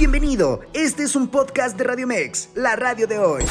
[0.00, 3.44] Bienvenido, este es un podcast de Radio Mex, la radio de hoy.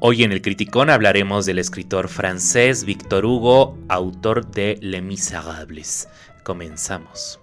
[0.00, 6.10] Hoy en el Criticón hablaremos del escritor francés Victor Hugo, autor de Les Miserables.
[6.44, 7.40] Comenzamos.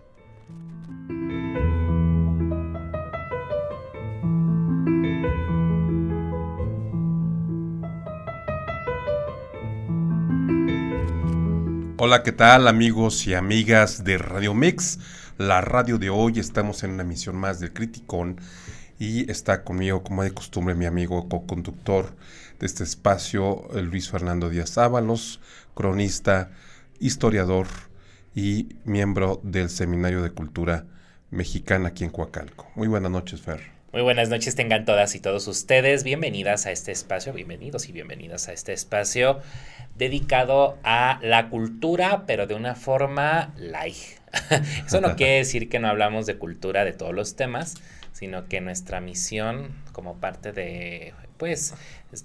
[12.01, 14.99] Hola, ¿qué tal amigos y amigas de Radio Mix?
[15.37, 18.39] La radio de hoy estamos en una emisión más del Criticón
[18.99, 22.15] y está conmigo, como de costumbre, mi amigo co-conductor
[22.57, 25.41] de este espacio, Luis Fernando Díaz Ábalos,
[25.73, 26.51] cronista,
[27.01, 27.67] historiador
[28.33, 30.85] y miembro del Seminario de Cultura
[31.31, 32.65] Mexicana aquí en Coacalco.
[32.75, 33.78] Muy buenas noches, Fer.
[33.91, 36.03] Muy buenas noches tengan todas y todos ustedes.
[36.03, 39.39] Bienvenidas a este espacio, bienvenidos y bienvenidas a este espacio
[39.95, 43.95] dedicado a la cultura, pero de una forma light.
[44.85, 47.77] Eso no quiere decir que no hablamos de cultura de todos los temas,
[48.11, 51.73] sino que nuestra misión como parte de pues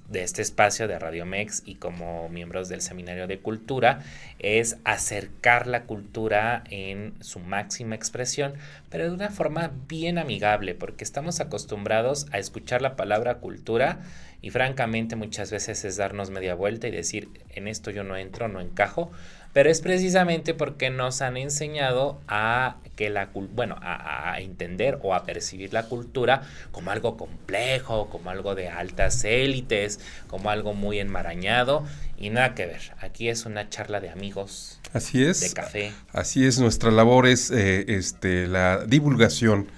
[0.08, 4.00] de este espacio de Radio Mex y como miembros del Seminario de Cultura
[4.38, 8.54] es acercar la cultura en su máxima expresión,
[8.88, 14.00] pero de una forma bien amigable, porque estamos acostumbrados a escuchar la palabra cultura
[14.40, 18.48] y francamente muchas veces es darnos media vuelta y decir, en esto yo no entro,
[18.48, 19.10] no encajo,
[19.54, 25.24] pero es precisamente porque nos han enseñado a que la bueno, a, entender o a
[25.24, 31.84] percibir la cultura como algo complejo, como algo de altas élites, como algo muy enmarañado
[32.18, 32.80] y nada que ver.
[33.00, 34.80] Aquí es una charla de amigos.
[34.92, 35.40] Así es.
[35.40, 35.92] De café.
[36.12, 39.68] Así es, nuestra labor es eh, este, la divulgación.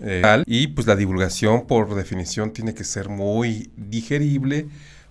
[0.00, 4.66] Eh, y pues la divulgación por definición tiene que ser muy digerible,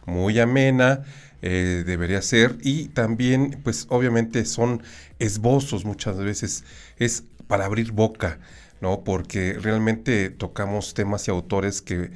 [0.06, 1.04] muy amena,
[1.46, 2.58] eh, debería ser.
[2.62, 4.82] Y también, pues obviamente son
[5.20, 6.64] esbozos muchas veces,
[6.98, 8.40] es para abrir boca,
[8.80, 9.04] ¿no?
[9.04, 12.12] Porque realmente tocamos temas y autores que,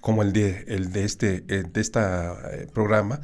[0.00, 3.20] como el de, el de este de esta, eh, programa,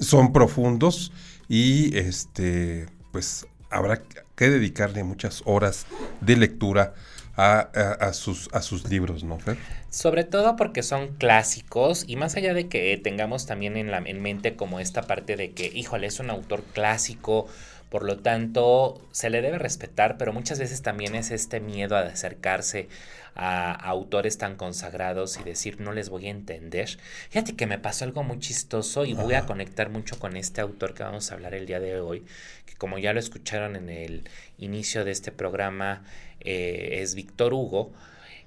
[0.00, 1.12] son profundos
[1.46, 4.00] y este, pues habrá
[4.34, 5.84] que dedicarle muchas horas
[6.22, 6.94] de lectura
[7.36, 9.56] a, sus, a sus libros, ¿no, Fer?
[9.90, 14.20] Sobre todo porque son clásicos y más allá de que tengamos también en, la, en
[14.20, 17.46] mente como esta parte de que, híjole, es un autor clásico,
[17.88, 22.00] por lo tanto se le debe respetar, pero muchas veces también es este miedo a
[22.00, 22.88] acercarse
[23.34, 26.98] a, autores tan consagrados y decir no les voy a entender.
[27.30, 30.94] Fíjate que me pasó algo muy chistoso y voy a conectar mucho con este autor
[30.94, 32.24] que vamos a hablar el día de hoy,
[32.66, 34.28] que como ya lo escucharon en el
[34.58, 36.02] inicio de este programa,
[36.44, 37.92] eh, es Víctor Hugo.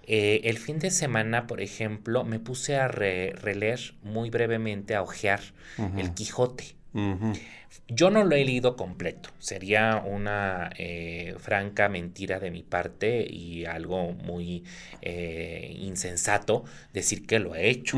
[0.07, 5.41] Eh, el fin de semana, por ejemplo, me puse a releer muy brevemente, a ojear
[5.97, 6.75] El Quijote.
[7.87, 13.65] Yo no lo he leído completo, sería una eh, franca mentira de mi parte y
[13.65, 14.63] algo muy
[15.01, 16.63] insensato
[16.93, 17.97] decir que lo he hecho.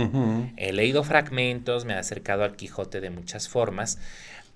[0.58, 4.00] He leído fragmentos, me he acercado al Quijote de muchas formas,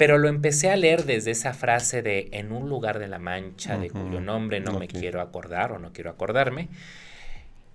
[0.01, 3.77] pero lo empecé a leer desde esa frase de en un lugar de la mancha
[3.77, 6.69] de cuyo nombre no me quiero acordar o no quiero acordarme.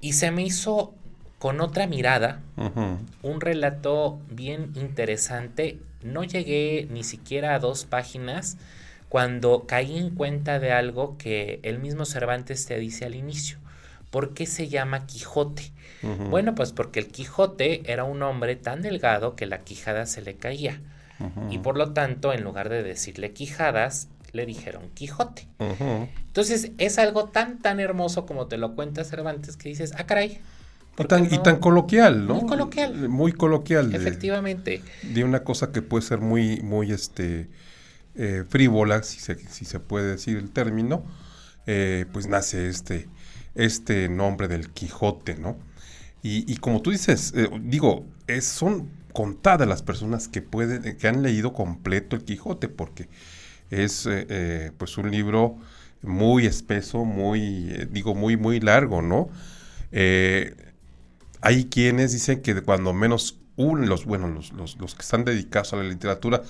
[0.01, 0.93] Y se me hizo
[1.39, 2.41] con otra mirada
[3.23, 5.79] un relato bien interesante.
[6.03, 8.57] No llegué ni siquiera a dos páginas
[9.09, 13.59] cuando caí en cuenta de algo que el mismo Cervantes te dice al inicio.
[14.11, 15.71] ¿Por qué se llama Quijote?
[16.29, 20.35] Bueno, pues porque el Quijote era un hombre tan delgado que la quijada se le
[20.35, 20.81] caía.
[21.51, 25.49] Y por lo tanto, en lugar de decirle Quijadas, le dijeron Quijote.
[25.59, 30.41] Entonces, es algo tan, tan hermoso como te lo cuenta Cervantes que dices, ah, caray.
[30.99, 32.37] Y tan, y tan, coloquial, ¿no?
[32.37, 33.09] Muy coloquial.
[33.09, 33.95] Muy coloquial.
[33.95, 34.83] Efectivamente.
[35.03, 37.49] De, una cosa que puede ser muy, muy, este,
[38.15, 41.05] eh, frívola, si se, si se puede decir el término,
[41.67, 43.09] eh, pues nace este,
[43.55, 45.59] este nombre del Quijote, ¿no?
[46.23, 51.09] Y, y como tú dices, eh, digo, es, son contadas las personas que pueden, que
[51.09, 53.09] han leído completo el Quijote, porque
[53.71, 55.57] es eh, eh, pues un libro
[56.03, 59.31] muy espeso, muy, eh, digo, muy, muy largo, ¿no?
[61.41, 65.73] hay quienes dicen que cuando menos uno, los, bueno, los, los, los, que están dedicados
[65.73, 66.43] a la literatura,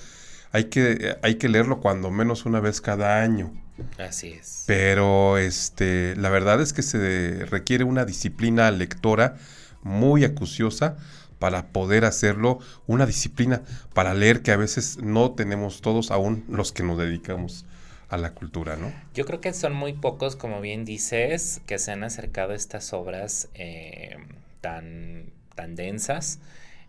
[0.51, 3.53] hay que, hay que leerlo cuando menos una vez cada año.
[3.97, 4.65] Así es.
[4.67, 9.37] Pero este, la verdad es que se requiere una disciplina lectora
[9.83, 10.97] muy acuciosa
[11.39, 13.61] para poder hacerlo una disciplina
[13.93, 17.65] para leer que a veces no tenemos todos aún los que nos dedicamos
[18.09, 18.91] a la cultura, ¿no?
[19.13, 22.93] Yo creo que son muy pocos, como bien dices, que se han acercado a estas
[22.93, 24.17] obras eh,
[24.61, 25.25] tan,
[25.55, 26.39] tan densas.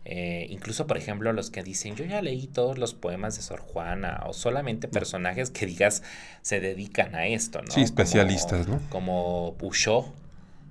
[0.05, 3.61] Eh, incluso, por ejemplo, los que dicen, yo ya leí todos los poemas de Sor
[3.61, 6.03] Juana, o solamente personajes que digas
[6.41, 7.71] se dedican a esto, ¿no?
[7.71, 8.81] Sí, especialistas, ¿no?
[8.89, 10.07] Como Bouchot,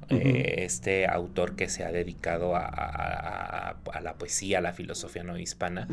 [0.10, 5.88] eh, este autor que se ha dedicado a, la poesía, a la filosofía no hispana,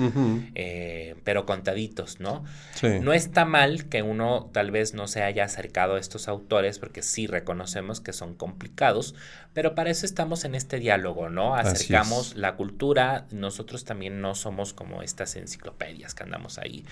[0.55, 2.45] eh, pero contaditos, ¿no?
[2.83, 7.03] No está mal que uno tal vez no se haya acercado a estos autores, porque
[7.03, 9.15] sí reconocemos que son complicados,
[9.53, 11.55] pero para eso estamos en este diálogo, ¿no?
[11.55, 16.85] Acercamos la cultura, nosotros también no somos como estas enciclopedias que andamos ahí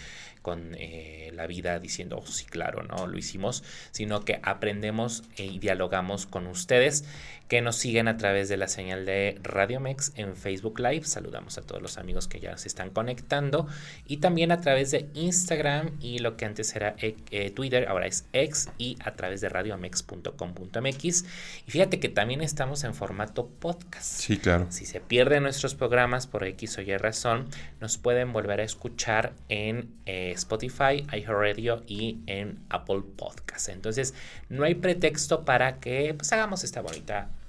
[0.42, 3.06] con eh, la vida diciendo, oh, sí, claro, ¿no?
[3.06, 7.04] Lo hicimos, sino que aprendemos y dialogamos con ustedes
[7.52, 11.04] que nos siguen a través de la señal de Radio Mex en Facebook Live.
[11.04, 13.66] Saludamos a todos los amigos que ya se están conectando.
[14.06, 18.06] Y también a través de Instagram y lo que antes era eh, eh, Twitter, ahora
[18.06, 21.24] es X y a través de radiomex.com.mx.
[21.66, 24.20] Y fíjate que también estamos en formato podcast.
[24.20, 24.68] Sí, claro.
[24.70, 27.48] Si se pierden nuestros programas por X o Y razón,
[27.82, 33.68] nos pueden volver a escuchar en eh, Spotify, iHeartRadio y en Apple Podcast.
[33.68, 34.14] Entonces,
[34.48, 37.01] no hay pretexto para que pues, hagamos esta bonita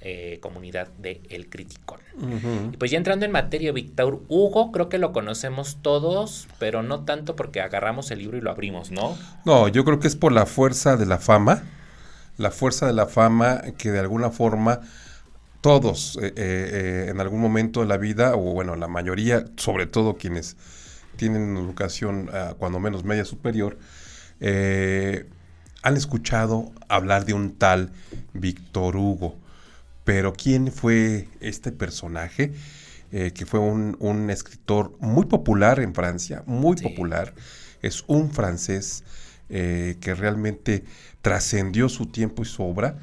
[0.06, 2.02] eh, comunidad de El Criticón.
[2.74, 7.06] Y pues ya entrando en materia, Víctor Hugo, creo que lo conocemos todos, pero no
[7.06, 9.18] tanto porque agarramos el libro y lo abrimos, ¿no?
[9.46, 11.64] No, yo creo que es por la fuerza de la fama,
[12.38, 14.82] la fuerza de la fama que de alguna forma
[15.62, 20.18] todos eh, eh, en algún momento de la vida, o bueno, la mayoría, sobre todo
[20.18, 20.58] quienes
[21.16, 23.78] tienen educación ah, cuando menos media superior,
[25.84, 27.92] han escuchado hablar de un tal
[28.34, 29.43] Víctor Hugo.
[30.04, 32.52] Pero ¿quién fue este personaje?
[33.16, 37.36] Eh, que fue un, escritor muy popular en Francia, muy popular.
[37.84, 39.04] Es un francés
[39.50, 40.84] eh, que realmente
[41.22, 42.98] trascendió su tiempo y su obra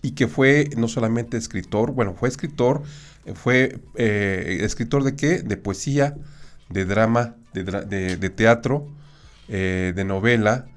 [0.00, 2.84] y que fue no solamente escritor, bueno, fue escritor,
[3.26, 3.80] eh, fue
[4.64, 5.42] escritor de qué?
[5.42, 6.14] De poesía,
[6.68, 8.86] de drama, de, teatro,
[9.48, 10.68] de novela,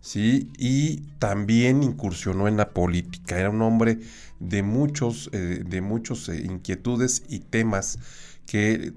[0.00, 0.50] ¿sí?
[0.56, 3.38] Y también incursionó en la política.
[3.38, 3.98] Era un hombre
[4.42, 7.98] de muchos, eh, de muchos eh, inquietudes y temas
[8.46, 8.92] que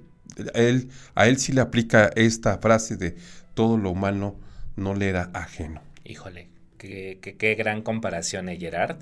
[0.54, 3.16] a él, a él sí le aplica esta frase de
[3.54, 4.36] todo lo humano
[4.76, 5.82] no le era ajeno.
[6.04, 8.98] Híjole, qué, qué, gran comparación, ¿eh, Gerard?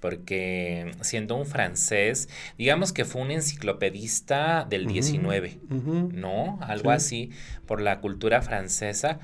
[0.00, 2.28] porque siendo un francés,
[2.58, 5.58] digamos que fue un enciclopedista del 19,
[6.12, 6.58] ¿no?
[6.60, 7.30] Algo así
[7.66, 9.18] por la cultura francesa,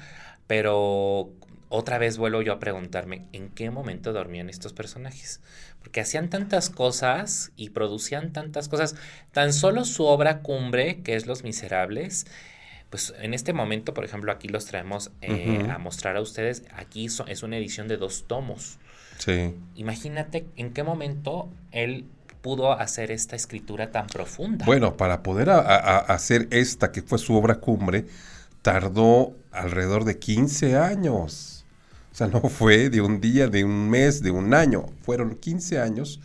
[0.46, 1.30] pero
[1.68, 5.40] otra vez vuelvo yo a preguntarme, ¿en qué momento dormían estos personajes?
[5.82, 8.94] Porque hacían tantas cosas y producían tantas cosas.
[9.32, 12.26] Tan solo su obra cumbre, que es Los Miserables,
[12.88, 16.62] pues en este momento, por ejemplo, aquí los traemos eh, a mostrar a ustedes.
[16.76, 18.78] Aquí es una edición de dos tomos.
[19.18, 19.54] Sí.
[19.74, 22.06] Imagínate en qué momento él
[22.42, 24.66] pudo hacer esta escritura tan profunda.
[24.66, 28.04] Bueno, para poder hacer esta, que fue su obra cumbre,
[28.60, 31.61] tardó alrededor de 15 años.
[32.12, 34.86] O sea, no fue de un día, de un mes, de un año.
[35.02, 36.20] Fueron 15 años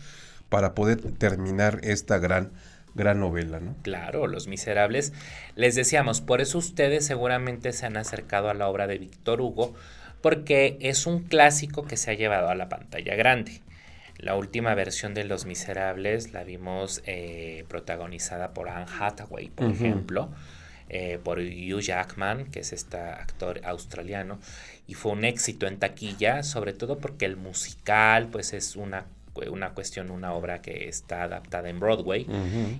[0.48, 2.52] para poder terminar esta gran,
[2.94, 3.74] gran novela, ¿no?
[3.82, 5.12] Claro, Los Miserables.
[5.56, 9.74] Les decíamos, por eso ustedes seguramente se han acercado a la obra de Víctor Hugo,
[10.20, 13.62] porque es un clásico que se ha llevado a la pantalla grande.
[14.18, 20.30] La última versión de Los Miserables la vimos eh, protagonizada por Anne Hathaway, por ejemplo.
[20.90, 24.38] Eh, por Hugh Jackman, que es este actor australiano,
[24.86, 29.04] y fue un éxito en taquilla, sobre todo porque el musical pues es una
[29.46, 32.26] una cuestión, una obra que está adaptada en Broadway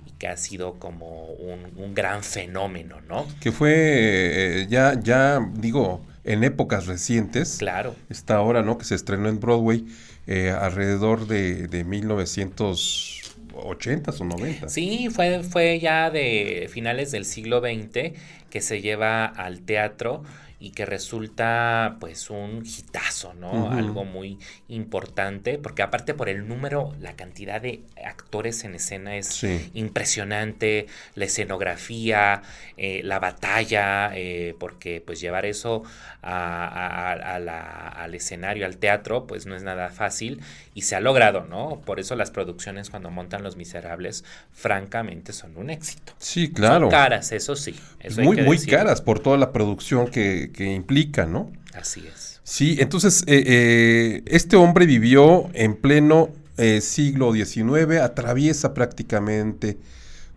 [0.05, 3.25] y que ha sido como un, gran fenómeno, ¿no?
[3.39, 7.57] Que fue eh, ya, ya digo, en épocas recientes.
[7.57, 7.95] Claro.
[8.09, 8.77] Esta obra, ¿no?
[8.77, 9.85] Que se estrenó en Broadway
[10.27, 13.18] eh, alrededor de, de 1900
[13.65, 14.69] 80 o 90.
[14.69, 18.13] Sí, fue, fue ya de finales del siglo XX
[18.49, 20.23] que se lleva al teatro
[20.61, 23.71] y que resulta pues un hitazo, ¿no?
[23.71, 24.37] Algo muy
[24.67, 29.41] importante, porque aparte por el número, la cantidad de actores en escena es
[29.73, 32.41] impresionante, la escenografía,
[32.75, 35.83] eh, la batalla, eh, porque pues llevar eso
[36.21, 40.41] al escenario, al teatro, pues no es nada fácil
[40.79, 41.81] y se ha logrado, ¿no?
[41.85, 46.13] Por eso las producciones cuando montan Los Miserables, francamente son un éxito.
[46.19, 46.85] Sí, claro.
[46.85, 47.75] Son caras, eso sí.
[48.17, 51.51] muy, muy caras por toda la producción que que, implica, ¿no?
[51.73, 52.39] Así es.
[52.43, 59.77] Sí, entonces eh, eh, este hombre vivió en pleno eh, siglo XIX, atraviesa prácticamente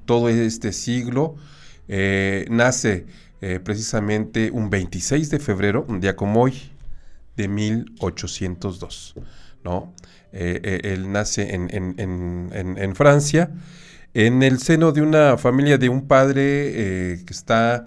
[0.06, 1.37] todo este siglo,
[1.88, 3.06] nace
[3.64, 6.54] precisamente un 26 de febrero, un día como hoy,
[7.37, 9.14] de 1802,
[9.62, 9.92] ¿no?
[10.32, 13.50] Él nace en, en Francia
[14.14, 17.86] en el seno de una familia de un padre eh, que está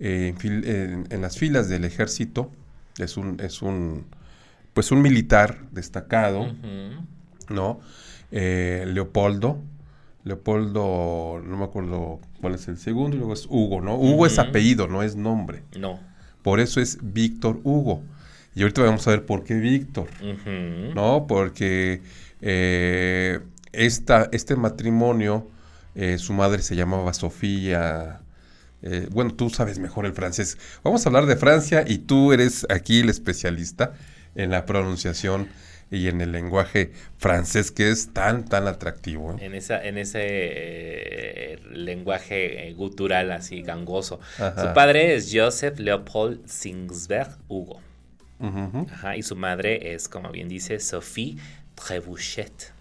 [0.00, 2.50] eh, en, las filas del ejército,
[2.98, 4.06] es un, es un,
[4.72, 6.54] pues un militar destacado,
[7.48, 7.80] ¿no?
[8.32, 9.58] Eh, Leopoldo,
[10.24, 13.96] Leopoldo, no me acuerdo cuál es el segundo, y luego es Hugo, ¿no?
[13.96, 15.62] Hugo es apellido, no es nombre.
[15.78, 16.00] No.
[16.42, 18.02] Por eso es Víctor Hugo.
[18.56, 20.08] Y ahorita vamos a ver por qué Víctor,
[20.94, 21.26] ¿no?
[21.28, 22.00] Porque
[22.40, 23.40] eh,
[23.72, 25.46] esta, este matrimonio,
[25.94, 28.20] eh, su madre se llamaba Sofía.
[28.80, 30.56] Eh, bueno, tú sabes mejor el francés.
[30.82, 33.92] Vamos a hablar de Francia y tú eres aquí el especialista
[34.34, 35.48] en la pronunciación
[35.90, 39.36] y en el lenguaje francés que es tan, tan atractivo.
[39.38, 44.18] En, esa, en ese eh, lenguaje gutural así gangoso.
[44.38, 47.80] Su padre es Joseph Leopold Singsberg Hugo.
[49.16, 51.36] Y su madre es, como bien dice, Sophie
[51.74, 52.72] Trebuchet.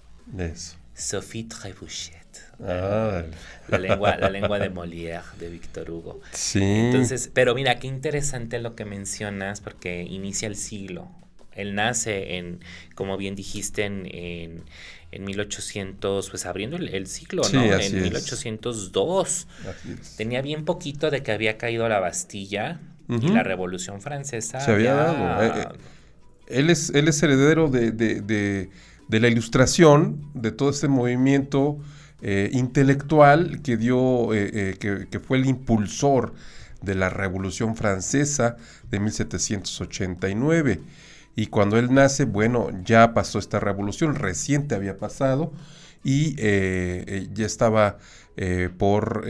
[0.93, 2.15] Sophie Trebuchet.
[2.63, 3.23] Ah.
[3.67, 6.21] La, lengua, la lengua de Molière, de Víctor Hugo.
[6.31, 6.61] Sí.
[6.61, 11.09] Entonces, pero mira, qué interesante lo que mencionas, porque inicia el siglo.
[11.51, 12.59] Él nace en,
[12.95, 17.63] como bien dijiste, en, en, 1800, pues abriendo el, siglo, ¿no?
[17.63, 19.47] En 1802.
[20.17, 24.59] Tenía bien poquito de que había caído la Bastilla y la Revolución Francesa.
[24.59, 25.43] Se había dado.
[25.43, 25.67] Eh, eh,
[26.47, 31.77] él, es, él es heredero de, de, de, la ilustración, de todo este movimiento
[32.21, 36.33] eh, intelectual que dio, que, que fue el impulsor
[36.81, 38.57] de la Revolución Francesa
[38.89, 40.81] de 1789.
[41.35, 45.51] Y cuando él nace, bueno, ya pasó esta revolución, reciente había pasado
[46.05, 47.97] y eh, eh, ya estaba
[48.37, 49.25] eh, por,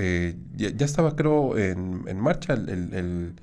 [0.56, 3.36] ya, estaba creo en, en marcha el,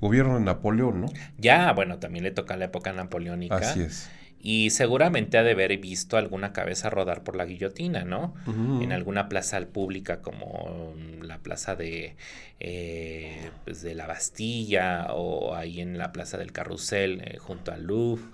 [0.00, 1.06] gobierno de Napoleón, ¿no?
[1.38, 3.56] Ya, bueno, también le toca la época napoleónica.
[3.56, 4.10] Así es
[4.42, 8.34] y seguramente ha de haber visto alguna cabeza rodar por la guillotina, ¿no?
[8.46, 12.16] En alguna plaza pública como la plaza de,
[12.58, 17.84] eh, pues de la Bastilla o ahí en la plaza del Carrusel eh, junto al
[17.84, 18.24] Louvre.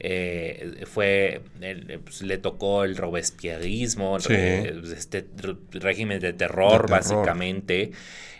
[0.00, 1.42] Eh, fue
[2.02, 5.26] pues, le tocó el robespierrismo, este
[5.70, 7.92] régimen de terror, básicamente.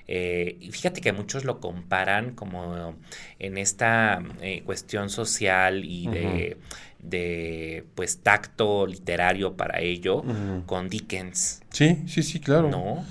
[0.06, 2.94] Y fíjate que muchos lo comparan como
[3.38, 4.22] en esta
[4.64, 6.56] cuestión social y de
[7.02, 10.22] de pues tacto literario para ello
[10.66, 11.62] con Dickens.
[11.70, 12.70] Sí, sí, sí, claro.
[12.70, 13.04] ¿No?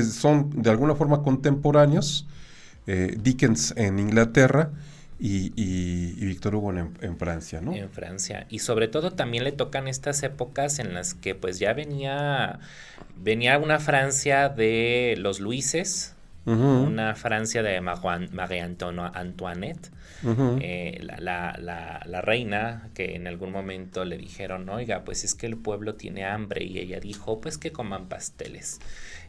[0.00, 2.26] son de alguna forma contemporáneos.
[2.86, 4.72] Eh, Dickens en Inglaterra
[5.24, 7.72] y, y, Víctor Hugo en, Francia, ¿no?
[7.74, 8.44] En Francia.
[8.48, 12.58] Y sobre todo también le tocan estas épocas en las que pues ya venía,
[13.16, 19.92] venía una Francia de los Luises, una Francia de Marie Antoinette,
[20.60, 25.56] eh, la, la, reina, que en algún momento le dijeron, oiga, pues es que el
[25.56, 28.80] pueblo tiene hambre, y ella dijo, pues que coman pasteles.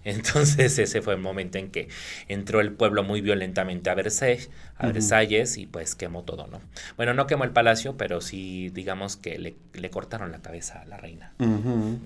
[0.06, 1.88] Entonces ese fue el momento en que
[2.28, 6.62] entró el pueblo muy violentamente a Versailles, a Versalles y pues quemó todo, ¿no?
[6.98, 10.98] Bueno, no quemó el palacio, pero sí digamos que le, cortaron la cabeza a la
[10.98, 11.34] reina.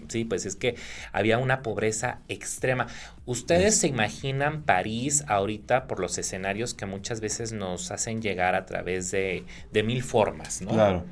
[0.10, 0.76] Sí, pues es que
[1.12, 2.88] había una pobreza extrema.
[3.26, 8.66] Ustedes se imaginan París ahorita por los escenarios que muchas veces nos hacen llegar a
[8.66, 10.72] través de, de mil formas, ¿no?
[10.72, 11.06] Claro.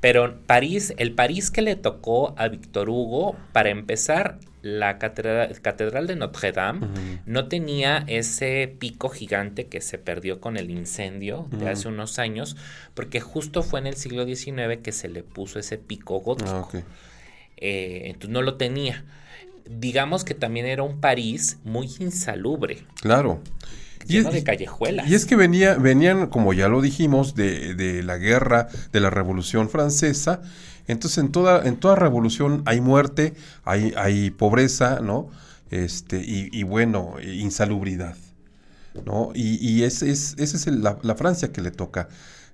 [0.00, 6.16] Pero París, el París que le tocó a Víctor Hugo, para empezar, la catedral, de
[6.16, 6.88] Notre Dame
[7.24, 12.56] no tenía ese pico gigante que se perdió con el incendio de hace unos años,
[12.94, 16.68] porque justo fue en el siglo XIX que se le puso ese pico gótico.
[16.72, 16.80] Ah,
[17.58, 19.04] eh, entonces no lo tenía.
[19.70, 22.84] Digamos que también era un París muy insalubre.
[23.00, 23.40] Claro.
[24.06, 25.08] Lleno de callejuelas.
[25.08, 29.10] Y es que venía, venían, como ya lo dijimos, de, de la guerra, de la
[29.10, 30.40] Revolución Francesa,
[30.88, 33.34] entonces, en toda, en toda revolución hay muerte,
[33.64, 35.28] hay, hay pobreza, ¿no?
[35.70, 38.16] Este, y, bueno, insalubridad,
[39.04, 39.32] ¿no?
[39.34, 42.08] Y, y esa es, es la, Francia que le toca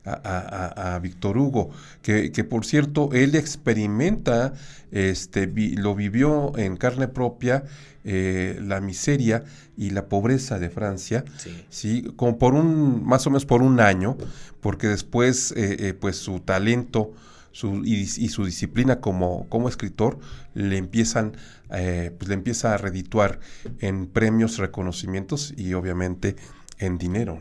[0.04, 1.70] a, Víctor Hugo,
[2.02, 4.52] que, por cierto, él experimenta,
[4.90, 7.64] este, lo vivió en carne propia,
[8.04, 9.44] eh, la miseria
[9.76, 11.24] y la pobreza de Francia,
[11.68, 12.02] sí.
[12.16, 14.16] como por un, más o menos por un año,
[14.60, 17.12] porque después, eh, eh, pues su talento,
[17.52, 20.18] su, y, su disciplina como, como escritor
[20.54, 21.36] le empiezan
[21.68, 23.40] pues le empieza a redituar
[23.78, 26.36] en premios, reconocimientos y obviamente
[26.78, 27.38] en dinero.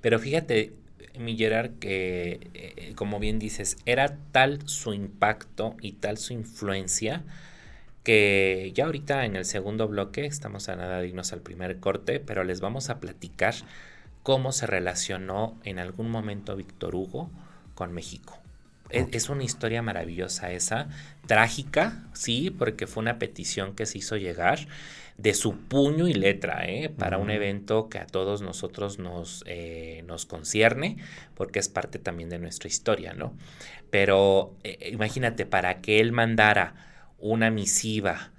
[0.00, 0.72] Pero fíjate,
[1.18, 7.22] mi Gerard, que eh, como bien dices, era tal su impacto y tal su influencia
[8.04, 12.44] que ya ahorita en el segundo bloque estamos a nada dignos al primer corte, pero
[12.44, 13.54] les vamos a platicar
[14.22, 17.30] cómo se relacionó en algún momento Víctor Hugo
[17.74, 18.38] con México.
[18.90, 20.88] Es, es, una historia maravillosa esa,
[21.26, 24.68] trágica, sí, porque fue una petición que se hizo llegar
[25.16, 26.88] de su puño y letra, ¿eh?
[26.90, 30.96] para un evento que a todos nosotros nos, eh, nos concierne,
[31.34, 33.32] porque es parte también de nuestra historia, ¿no?
[33.90, 36.74] Pero eh, imagínate, para que él mandara
[37.18, 38.32] una misiva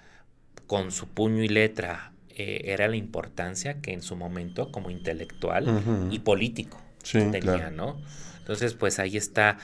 [0.67, 6.20] con su puño y letra, era la importancia que en su momento como intelectual y
[6.20, 6.77] político
[7.10, 7.98] tenía, ¿no?
[8.39, 9.58] Entonces, pues ahí está,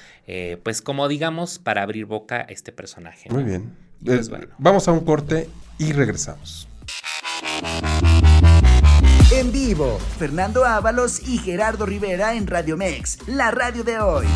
[0.64, 3.30] pues como digamos, para abrir boca este personaje.
[3.30, 3.76] Muy bien.
[4.06, 5.50] Pues, vamos a un corte
[5.80, 6.71] y regresamos.
[9.32, 14.28] En vivo, Fernando Ábalos y Gerardo Rivera en Radio Mex, la radio de hoy.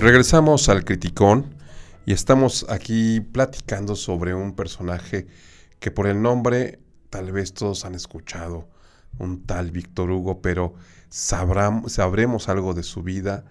[0.00, 1.54] Regresamos al Criticón
[2.06, 5.26] y estamos aquí platicando sobre un personaje
[5.78, 6.78] que por el nombre
[7.10, 8.66] tal vez todos han escuchado,
[9.18, 10.74] un tal Víctor Hugo, pero
[11.10, 13.44] sabremos algo de su vida,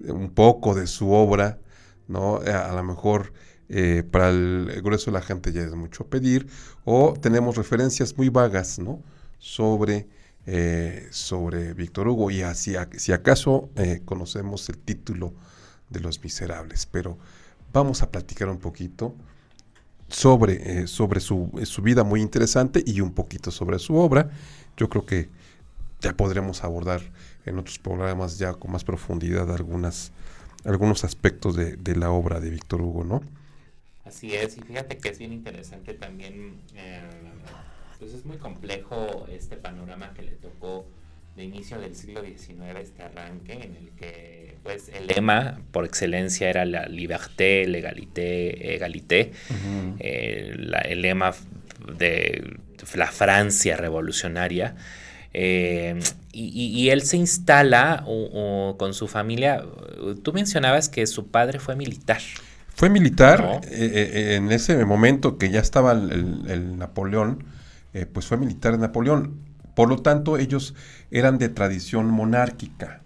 [0.00, 1.58] un poco de su obra,
[2.08, 2.36] ¿no?
[2.36, 3.32] A, lo mejor
[3.68, 6.46] eh, para el grueso de la gente ya es mucho pedir,
[6.84, 9.02] o tenemos referencias muy vagas, ¿no?
[9.38, 10.08] Sobre,
[10.46, 15.34] eh, sobre Víctor Hugo, y así, si acaso eh, conocemos el título
[15.90, 17.18] de Los Miserables, pero
[17.72, 19.14] vamos a platicar un poquito
[20.12, 24.30] sobre, sobre su, su vida muy interesante y un poquito sobre su obra.
[24.76, 25.28] Yo creo que
[26.00, 27.00] ya podremos abordar
[27.46, 30.12] en otros programas ya con más profundidad algunas,
[30.64, 33.22] algunos aspectos de, la obra de Víctor Hugo, ¿no?
[34.04, 37.00] Así es, y fíjate que es bien interesante también, eh,
[37.98, 40.86] pues es muy complejo este panorama que le tocó
[41.36, 46.48] de inicio del siglo XIX, este arranque en el que pues el lema por excelencia
[46.48, 49.32] era la liberté, legalité, egalité,
[49.98, 51.32] eh, el lema
[51.98, 52.58] de
[52.94, 54.76] la Francia revolucionaria,
[55.34, 55.98] eh,
[56.34, 58.04] y, él se instala
[58.76, 59.62] con su familia.
[60.22, 62.20] Tú mencionabas que su padre fue militar.
[62.74, 67.44] Fue militar eh, eh, en ese momento que ya estaba el, Napoleón,
[68.12, 69.40] pues fue militar de Napoleón.
[69.74, 70.74] Por lo tanto, ellos
[71.10, 73.02] eran de tradición monárquica.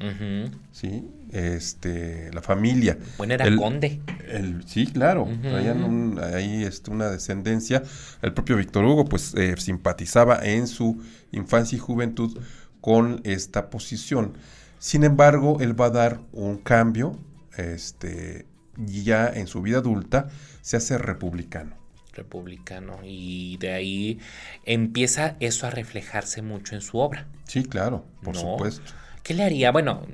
[0.72, 1.04] ¿sí?
[1.32, 2.98] este, la familia.
[3.18, 4.00] Bueno, era conde.
[4.28, 7.82] El, sí, claro, traían ahí este, una descendencia.
[8.22, 11.02] El propio Víctor Hugo, pues, eh, simpatizaba en su
[11.32, 12.38] infancia y juventud
[12.80, 14.34] con esta posición.
[14.78, 17.18] Sin embargo, él va a dar un cambio,
[17.56, 18.46] este,
[18.86, 20.28] y ya en su vida adulta
[20.60, 21.76] se hace republicano.
[22.16, 24.18] Republicano, y de ahí
[24.64, 27.26] empieza eso a reflejarse mucho en su obra.
[27.44, 28.92] Sí, claro, por supuesto.
[29.22, 29.72] ¿Qué le haría?
[29.72, 30.06] Bueno,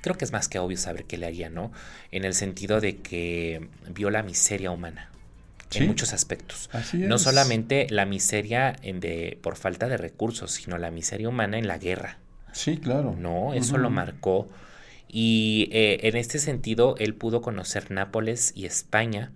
[0.00, 1.70] creo que es más que obvio saber qué le haría, ¿no?
[2.10, 5.10] En el sentido de que vio la miseria humana.
[5.72, 6.70] En muchos aspectos.
[6.94, 11.66] no solamente la miseria en de, por falta de recursos, sino la miseria humana en
[11.66, 12.18] la guerra.
[12.52, 13.14] Sí, claro.
[13.18, 14.48] No, eso lo marcó.
[15.08, 19.32] Y eh, en este sentido, él pudo conocer Nápoles y España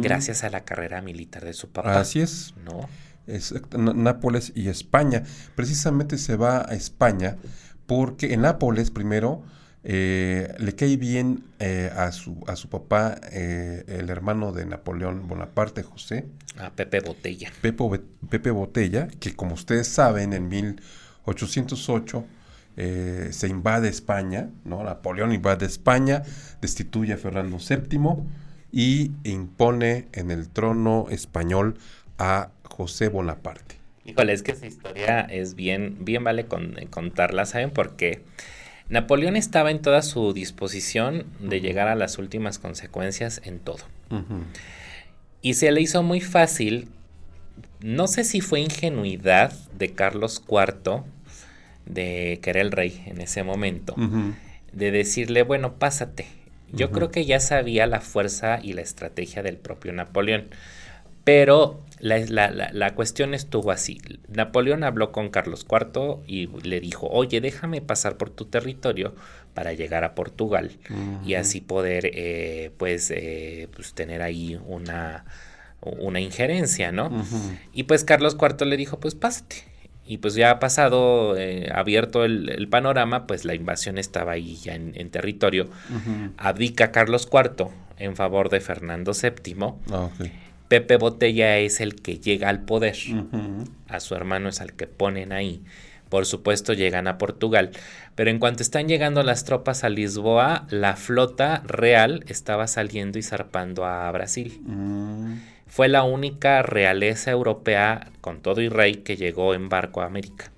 [0.00, 2.00] gracias a la carrera militar de su papá.
[2.00, 2.54] Así es.
[2.64, 2.88] ¿No?
[3.26, 5.22] Es, Nápoles y España.
[5.54, 7.36] Precisamente se va a España
[7.86, 9.44] porque en Nápoles primero
[9.84, 15.26] eh, le cae bien eh, a, su, a su papá, eh, el hermano de Napoleón
[15.26, 16.26] Bonaparte, José.
[16.56, 17.50] A Pepe Botella.
[17.60, 22.24] Pepe, Pepe Botella, que como ustedes saben, en 1808
[22.76, 24.82] se invade España, ¿no?
[24.82, 26.22] Napoleón invade España,
[26.60, 27.98] destituye a Fernando VII
[28.72, 31.76] y impone en el trono español
[32.18, 33.76] a José Bonaparte.
[34.04, 37.70] Híjole, es que esa historia es bien, bien vale con, contarla, ¿saben?
[37.70, 38.22] Porque
[38.88, 43.84] Napoleón estaba en toda su disposición de llegar a las últimas consecuencias en todo.
[45.40, 46.88] Y se le hizo muy fácil,
[47.80, 51.04] no sé si fue ingenuidad de Carlos IV,
[51.86, 53.94] de que era el rey en ese momento,
[54.72, 56.26] de decirle, bueno, pásate.
[56.72, 60.48] Yo creo que ya sabía la fuerza y la estrategia del propio Napoleón.
[61.24, 64.00] Pero la, cuestión estuvo así.
[64.28, 69.14] Napoleón habló con Carlos IV y le dijo, oye, déjame pasar por tu territorio
[69.54, 70.72] para llegar a Portugal
[71.24, 75.26] y así poder, eh, pues, eh, pues, tener ahí una,
[75.80, 77.24] una injerencia, ¿no?
[77.72, 79.71] Y pues Carlos IV le dijo, pues pásate.
[80.06, 84.74] Y pues ya ha pasado, eh, abierto el, panorama, pues la invasión estaba ahí ya
[84.74, 85.68] en, territorio.
[86.36, 89.56] Abdica Carlos IV en favor de Fernando VII.
[89.92, 90.08] Ah,
[90.68, 92.96] Pepe Botella es el que llega al poder,
[93.88, 95.62] a su hermano es al que ponen ahí.
[96.08, 97.70] Por supuesto llegan a Portugal,
[98.14, 103.22] pero en cuanto están llegando las tropas a Lisboa, la flota real estaba saliendo y
[103.22, 104.60] zarpando a Brasil.
[104.64, 105.34] Mm.
[105.72, 110.52] Fue la única realeza europea con todo y rey que llegó en barco a América.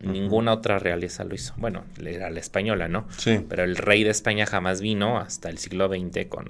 [0.00, 1.52] Ninguna otra realeza lo hizo.
[1.58, 3.06] Bueno, era la española, ¿no?
[3.18, 3.44] Sí.
[3.46, 6.46] Pero el rey de España jamás vino hasta el siglo XX con,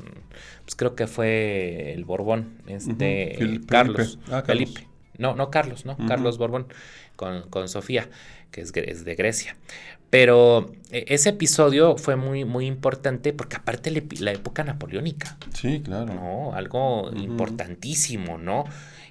[0.63, 3.67] pues creo que fue el Borbón, este, Felipe.
[3.67, 4.71] Carlos, Ah, Carlos.
[4.71, 4.89] Felipe.
[5.19, 5.97] No, no Carlos, no.
[6.07, 6.69] Carlos Borbón
[7.17, 8.09] con, con Sofía,
[8.53, 9.57] que es de Grecia.
[10.11, 13.91] Pero eh, ese episodio fue muy, muy importante porque aparte
[14.21, 16.15] la, época napoleónica, Sí, claro.
[16.15, 16.55] ¿no?
[16.55, 18.65] Algo importantísimo, ¿no?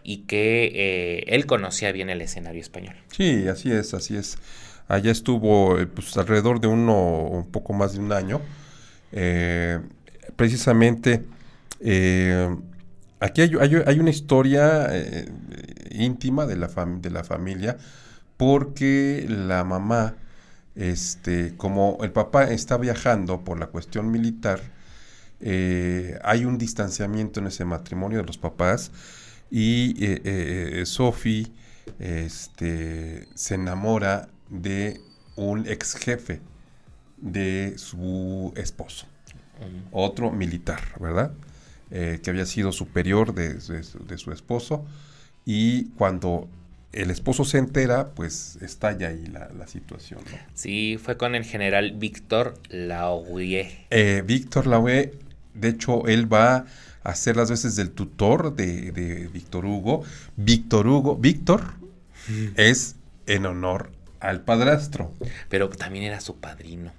[0.03, 2.95] Y que eh, él conocía bien el escenario español.
[3.12, 4.38] Sí, así es, así es.
[4.88, 8.39] Allá estuvo eh, pues, alrededor de uno, un poco más de un año.
[9.12, 9.79] Eh,
[10.36, 11.23] precisamente,
[11.79, 12.55] eh,
[13.19, 15.25] aquí hay, hay- hay una historia eh,
[15.91, 17.77] íntima de la, fam- de la familia,
[18.38, 20.15] porque la mamá,
[20.75, 24.61] este, como el papá está viajando por la cuestión militar,
[25.41, 28.91] eh, hay un distanciamiento en ese matrimonio de los papás
[29.51, 31.51] y eh, eh, eh, Sophie
[31.99, 35.01] este, se enamora de
[35.35, 36.41] un ex jefe
[37.17, 39.07] de su esposo,
[39.91, 41.33] otro militar, ¿verdad?
[41.89, 44.85] Que había sido superior de, de su- de su esposo
[45.45, 46.49] y cuando
[46.95, 50.21] el esposo se entera, pues estalla ahí la, la situación.
[50.31, 50.38] ¿no?
[50.53, 53.67] Sí, fue con el general Víctor Laurier.
[53.89, 55.13] Eh, Víctor Laue,
[55.53, 56.65] de hecho, él va a
[57.03, 60.03] hacer las veces del tutor de, de Víctor Hugo.
[60.38, 61.73] Víctor Hugo, Víctor
[62.55, 62.95] es
[63.27, 65.13] en honor al padrastro.
[65.49, 66.91] Pero también era su padrino.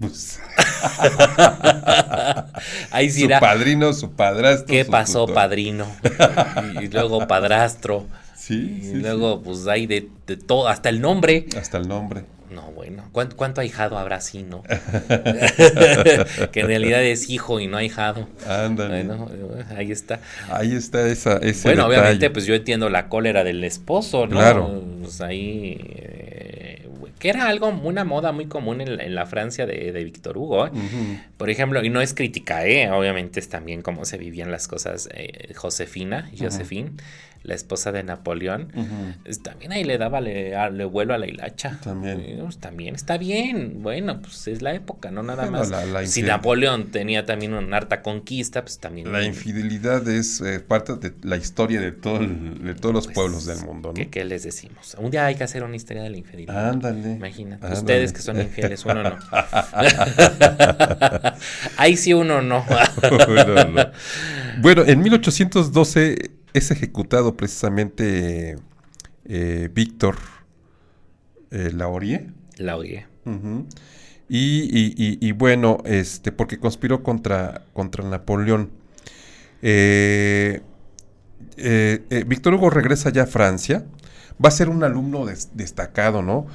[0.00, 0.40] Pues,
[2.90, 4.66] Ahí sí su padrino, su padrastro.
[4.66, 5.34] ¿Qué su pasó, tutor.
[5.34, 5.86] padrino?
[6.82, 8.06] Y luego padrastro.
[8.46, 11.46] Sí, Y sí, luego, pues hay de, de todo, hasta el nombre.
[11.58, 12.24] Hasta el nombre.
[12.50, 13.08] No, bueno.
[13.12, 14.62] ¿Cuánto, cuánto ahijado habrá así, no?
[16.52, 18.28] que en realidad es hijo y no ahijado.
[18.46, 19.04] Ándale.
[19.04, 19.28] Bueno,
[19.76, 20.20] ahí está.
[20.50, 22.00] Ahí está esa, ese Bueno, detalle.
[22.00, 24.36] obviamente, pues yo entiendo la cólera del esposo, ¿no?
[24.36, 24.84] Claro.
[25.02, 25.80] Pues ahí.
[25.96, 30.04] eh, que era algo, una moda muy común en, la- en la Francia de, de
[30.04, 30.66] Víctor Hugo.
[30.66, 30.70] ¿eh?
[31.38, 32.90] Por ejemplo, y no es crítica, ¿eh?
[32.90, 35.08] Obviamente es también cómo se vivían las cosas.
[35.14, 36.90] eh, Josefina, Josephine,
[37.44, 38.72] la esposa de Napoleón,
[39.42, 41.78] también ahí le daba le, a- le vuelo a la hilacha.
[41.84, 42.38] También.
[42.40, 43.82] Pues, también está bien.
[43.82, 45.70] Bueno, pues es la época, no nada Bueno, más.
[45.70, 49.12] la- la si Napoleón tenía también una harta conquista, pues también.
[49.12, 53.14] La infidelidad es eh, parte de la historia de, todo el- de todos los pues,
[53.14, 53.94] pueblos del mundo, ¿no?
[53.94, 54.96] ¿qué, qué les decimos?
[54.98, 56.70] Un día hay que hacer una historia de la infidelidad.
[56.70, 57.12] Ándale.
[57.12, 57.56] Imagínate.
[57.66, 57.74] ándale.
[57.78, 59.16] Ustedes que son infieles, uno no.
[61.76, 62.64] Ahí sí uno no.
[63.04, 63.90] No, no.
[64.60, 68.56] Bueno, en 1812 es ejecutado precisamente
[69.26, 70.16] eh, Víctor
[71.50, 72.32] eh, Laurier.
[72.56, 73.06] La oye.
[73.26, 73.66] Ujú.
[74.28, 78.70] y, y- y- y bueno, este, porque conspiró contra, contra Napoleón.
[79.62, 80.60] Eh,
[81.56, 83.84] eh, Víctor Hugo regresa ya a Francia.
[84.42, 86.46] Va a ser un alumno des- destacado, ¿no?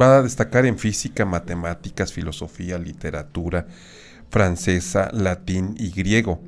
[0.00, 3.66] Va a destacar en física, matemáticas, filosofía, literatura
[4.30, 6.40] francesa, latín y griego.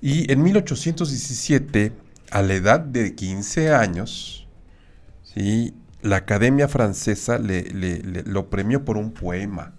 [0.00, 1.92] Y en 1817,
[2.30, 4.46] a la edad de 15 años,
[5.22, 5.74] ¿sí?
[6.02, 9.74] la Academia Francesa le, le- lo premió por un poema.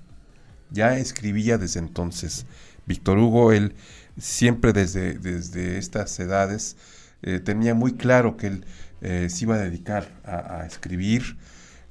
[0.71, 2.45] Ya escribía desde entonces.
[2.87, 3.75] Víctor Hugo, él
[4.17, 6.77] siempre desde, desde estas edades
[7.23, 8.65] eh, tenía muy claro que él
[9.01, 11.37] eh, se iba a dedicar a, a escribir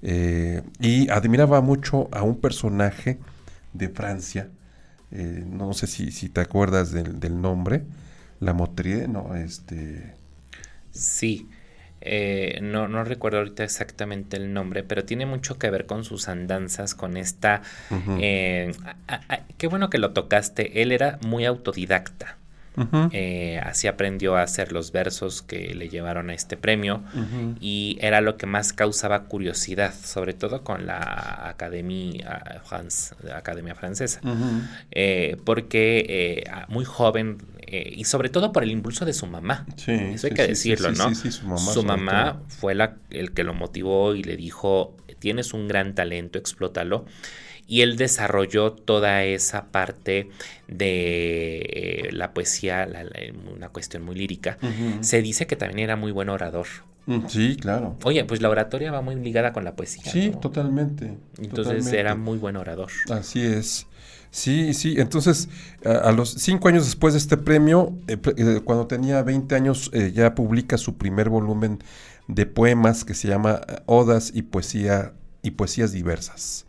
[0.02, 3.18] eh, y admiraba mucho a un personaje
[3.72, 4.48] de Francia,
[5.10, 7.84] eh, no sé si, si te acuerdas del, del nombre,
[8.40, 10.14] La Motrier, no, este...
[10.90, 11.48] Sí.
[12.02, 16.28] Eh, no, no recuerdo ahorita exactamente el nombre, pero tiene mucho que ver con sus
[16.28, 17.62] andanzas, con esta...
[18.16, 18.72] eh,
[19.08, 20.82] a- a- qué bueno que lo tocaste.
[20.82, 22.38] Él era muy autodidacta.
[23.12, 27.02] Eh, así aprendió a hacer los versos que le llevaron a este premio.
[27.60, 34.20] y era lo que más causaba curiosidad, sobre todo con la Academia, France- Academia Francesa.
[34.90, 37.38] Eh, porque eh, muy joven
[37.72, 39.64] y sobre todo por el impulso de su mamá.
[39.76, 41.08] Sí, Eso hay sí, que decirlo, sí, ¿no?
[41.10, 41.58] sí, sí, su mamá.
[41.60, 46.38] Su mamá fue la, el que lo motivó y le dijo, tienes un gran talento,
[46.38, 47.04] explótalo.
[47.70, 50.28] Y él desarrolló toda esa parte
[50.66, 53.12] de eh, la poesía, la- la-
[53.54, 54.58] una cuestión muy lírica.
[55.02, 56.66] Se dice que también era muy buen orador.
[57.06, 57.96] Mm, Sí, claro.
[58.04, 60.10] Oye, pues la oratoria va muy ligada con la poesía.
[60.10, 60.38] Sí, ¿no?
[60.40, 61.16] totalmente.
[61.38, 61.98] Entonces totalmente.
[62.00, 62.90] era muy buen orador.
[63.10, 63.86] Así es.
[64.32, 64.96] Sí, sí.
[64.98, 65.48] Entonces,
[65.84, 69.90] a, a los cinco años después de este premio, eh, eh, cuando tenía 20 años,
[69.92, 71.78] eh, ya publica su primer volumen
[72.28, 76.66] de poemas que se llama eh, Odas y Poesía y Poesías Diversas.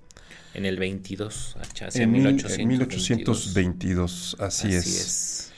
[0.54, 3.56] En el 22, hacia En, mil- en 1822.
[3.56, 5.52] 1822, así, es.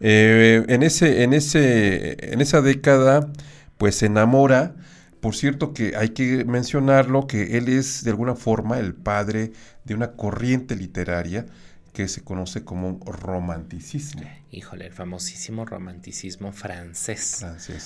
[0.00, 3.30] Eh, en, ese, en, ese, en esa década,
[3.78, 4.74] pues se enamora.
[5.20, 9.52] Por cierto que hay que mencionarlo, que él es de alguna forma el padre
[9.84, 11.46] de una corriente literaria
[11.92, 14.22] que se conoce como romanticismo.
[14.52, 17.44] Híjole, el famosísimo romanticismo francés.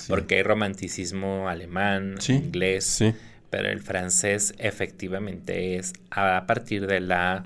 [0.09, 2.99] Porque hay romanticismo alemán, inglés,
[3.51, 7.45] pero el francés efectivamente es a partir de la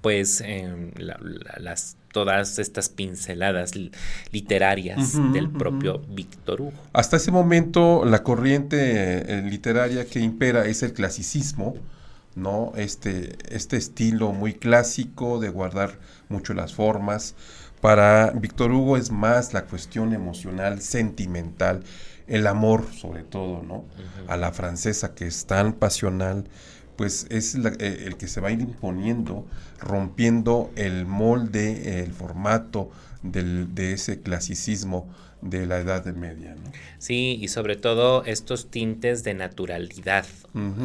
[0.00, 3.72] pues em, las todas estas pinceladas
[4.32, 6.72] literarias del propio Víctor Hugo.
[6.92, 11.76] Hasta ese momento la corriente eh, literaria que impera es el clasicismo,
[12.34, 12.72] ¿no?
[12.76, 17.34] Este, este estilo muy clásico de guardar mucho las formas.
[17.80, 21.82] Para Víctor Hugo es más la cuestión emocional, sentimental,
[22.30, 23.84] el amor sobre todo, ¿no?
[24.28, 26.44] A la francesa que es tan pasional,
[26.96, 29.46] pues es eh, el que se va a ir imponiendo,
[29.80, 32.90] rompiendo el molde, el formato
[33.22, 35.12] de ese clasicismo
[35.42, 36.54] de la Edad Media.
[36.54, 36.70] ¿no?
[36.98, 40.26] Sí, y sobre todo estos tintes de naturalidad,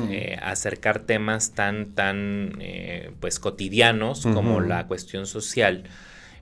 [0.10, 5.84] eh, acercar temas tan, tan eh, pues cotidianos como la cuestión social,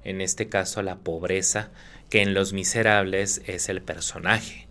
[0.06, 1.72] en este caso la pobreza,
[2.10, 4.63] que en Los Miserables es el personaje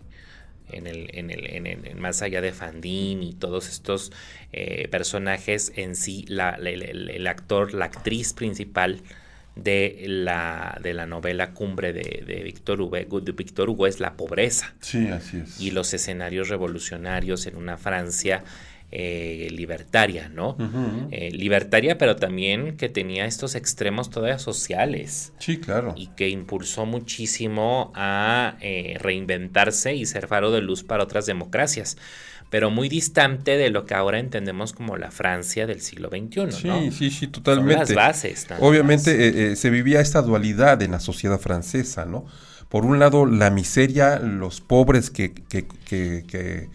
[0.71, 4.11] en el, en el, en el, más allá de Fandín y todos estos
[4.51, 9.01] eh, personajes en sí, la, el, actor, la actriz principal
[9.55, 14.13] de la, de la novela Cumbre de, de, Víctor Hugo, de Víctor Hugo es la
[14.13, 14.73] pobreza.
[14.81, 15.59] Sí, así es.
[15.59, 18.43] Y los escenarios revolucionarios en una Francia
[18.95, 20.55] eh, libertaria, ¿no?
[21.09, 25.33] Eh, libertaria, pero también que tenía estos extremos todavía sociales.
[25.39, 25.95] Sí, claro.
[25.97, 31.97] Y que impulsó muchísimo a eh, reinventarse y ser faro de luz para otras democracias
[32.51, 36.51] pero muy distante de lo que ahora entendemos como la Francia del siglo XXI.
[36.51, 37.79] Sí, sí, sí, totalmente.
[37.79, 38.47] las bases.
[38.59, 42.27] Obviamente se vivía esta dualidad en la sociedad francesa, ¿no?
[42.69, 46.69] Por un lado, la miseria, los pobres que, que, que,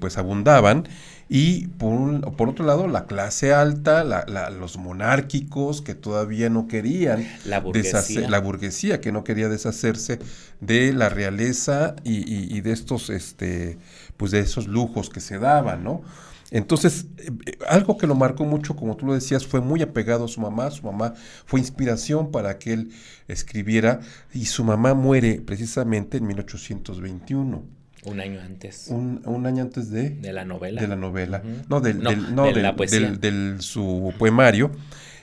[0.00, 0.88] pues abundaban,
[1.28, 4.04] y por, por otro lado la clase alta,
[4.50, 8.28] los monárquicos que todavía no querían la burguesía.
[8.28, 10.18] la burguesía que no quería deshacerse
[10.60, 13.78] de la realeza y, de estos este
[14.16, 16.02] pues de esos lujos que se daban, ¿no?
[16.50, 20.28] Entonces, eh, algo que lo marcó mucho, como tú lo decías, fue muy apegado a
[20.28, 20.70] su mamá.
[20.70, 21.14] Su mamá
[21.46, 22.92] fue inspiración para que él
[23.26, 24.00] escribiera
[24.32, 27.64] y su mamá muere precisamente en 1821.
[28.04, 28.88] Un año antes.
[28.90, 30.10] Un, año antes de...
[30.10, 30.80] De la novela.
[30.80, 31.42] De la novela.
[31.68, 32.02] No, del,
[32.34, 33.10] no, de la poesía.
[33.12, 34.70] Del, su poemario.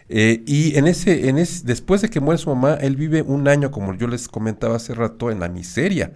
[0.10, 3.48] Eh, y en ese, en ese, después de que muere su mamá, él vive un
[3.48, 6.12] año, como yo les comentaba hace rato, en la miseria.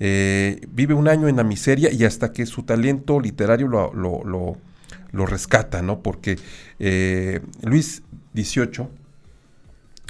[0.00, 4.56] Eh, vive un año en la miseria y hasta que su talento literario lo, lo,
[5.12, 6.02] lo, rescata, ¿no?
[6.02, 6.38] Porque
[6.78, 8.02] eh, Luis
[8.34, 8.88] XVIII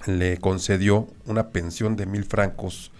[0.06, 2.92] le concedió una pensión de mil francos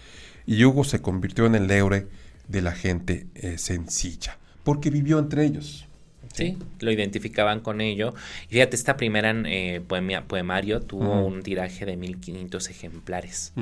[0.47, 2.09] y Hugo se convirtió en el héroe
[2.51, 5.87] de la gente eh, sencilla, porque vivió entre ellos.
[6.33, 8.15] Sí, lo identificaban con ello.
[8.49, 9.83] Y fíjate, esta primera eh,
[10.27, 13.53] poemario tuvo un tiraje de 1500 ejemplares.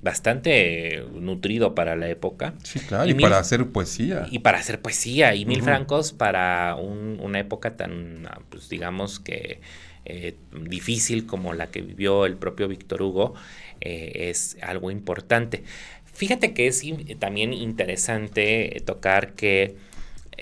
[0.00, 2.54] Bastante nutrido para la época.
[2.62, 4.26] Sí, claro, y, para hacer poesía.
[4.30, 5.34] Y para hacer poesía.
[5.34, 9.60] Y mil francos para una época tan, pues digamos que
[10.06, 13.34] eh, difícil como la que vivió el propio Víctor Hugo,
[13.80, 15.64] es algo importante.
[16.12, 16.82] Fíjate que es
[17.18, 19.76] también interesante tocar que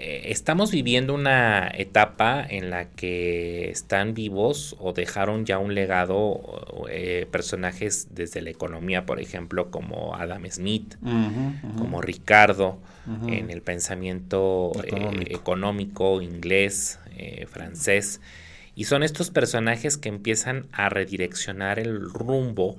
[0.03, 6.87] eh, estamos viviendo una etapa en la que están vivos o dejaron ya un legado
[6.89, 10.95] eh, personajes desde la economía, por ejemplo, como Adam Smith,
[11.77, 12.79] como Ricardo,
[13.27, 16.99] en el pensamiento eh, económico inglés,
[17.49, 18.21] francés.
[18.75, 22.79] Y son estos personajes que empiezan a redireccionar el rumbo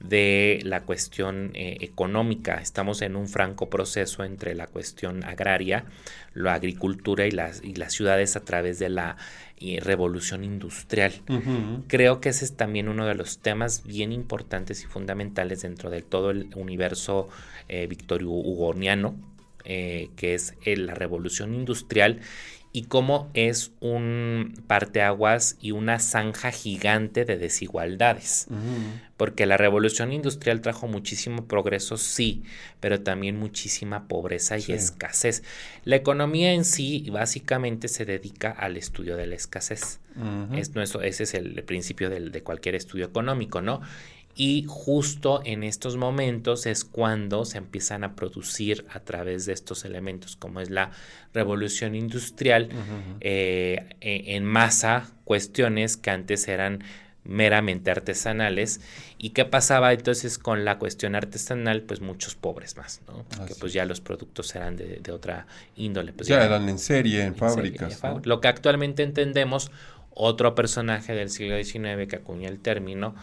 [0.00, 2.56] de la cuestión eh, económica.
[2.56, 5.84] Estamos en un franco proceso entre la cuestión agraria,
[6.34, 9.16] la agricultura y las, y las ciudades a través de la
[9.58, 11.12] eh, revolución industrial.
[11.88, 16.02] Creo que ese es también uno de los temas bien importantes y fundamentales dentro de
[16.02, 17.28] todo el universo
[17.68, 19.14] eh, victorio hugoniano,
[19.64, 22.20] que es la revolución industrial
[22.76, 28.48] y cómo es un parteaguas y una zanja gigante de desigualdades.
[29.16, 32.42] Porque la revolución industrial trajo muchísimo progreso, sí,
[32.80, 35.44] pero también muchísima pobreza y escasez.
[35.84, 40.00] La economía en sí básicamente se dedica al estudio de la escasez.
[40.56, 43.82] es, ese es el principio de cualquier estudio económico, ¿no?
[44.36, 49.84] Y justo en estos momentos es cuando se empiezan a producir a través de estos
[49.84, 50.90] elementos, como es la
[51.32, 52.68] revolución industrial,
[53.20, 56.82] eh, e, en masa cuestiones que antes eran
[57.22, 58.80] meramente artesanales.
[59.18, 61.82] ¿Y qué pasaba entonces con la cuestión artesanal?
[61.82, 63.24] Pues muchos pobres más, ¿no?
[63.36, 66.12] Porque pues ya los productos eran de, otra índole.
[66.12, 68.00] Pues ya, eran en serie, en, fábricas.
[68.24, 69.70] Lo que actualmente entendemos,
[70.10, 73.14] otro personaje del siglo XIX que acuña el término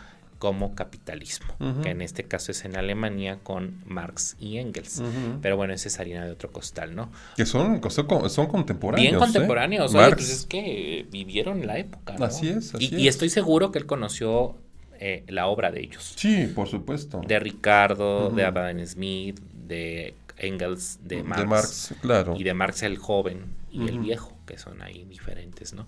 [0.41, 5.03] como capitalismo, que en este caso es en Alemania con Marx y Engels.
[5.39, 7.11] Pero bueno, esa es harina de otro costal, ¿no?
[7.37, 9.03] Que son, son contemporáneos.
[9.03, 9.19] Bien ¿eh?
[9.19, 12.15] contemporáneos, pues es que vivieron la época.
[12.17, 12.25] ¿no?
[12.25, 12.73] Así es.
[12.73, 14.55] Así y, estoy seguro que él conoció
[14.99, 16.13] eh, la obra de ellos.
[16.15, 17.21] Sí, por supuesto.
[17.27, 19.39] De Ricardo, de Adam Smith,
[19.71, 21.41] de Engels, de Marx.
[21.41, 22.35] De Marx, claro.
[22.37, 25.87] Y de Marx el joven y el viejo, que son ahí diferentes, ¿no?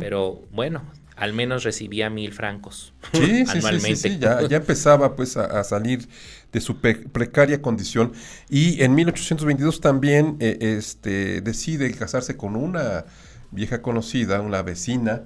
[0.00, 0.82] Pero bueno,
[1.14, 3.96] al menos recibía mil francos sí, anualmente.
[3.96, 6.08] Sí, sí, ya, ya, empezaba pues a, salir
[6.52, 8.12] de su precaria condición
[8.50, 13.04] y en 1822 también eh, este, decide casarse con una
[13.52, 15.22] vieja conocida, una vecina,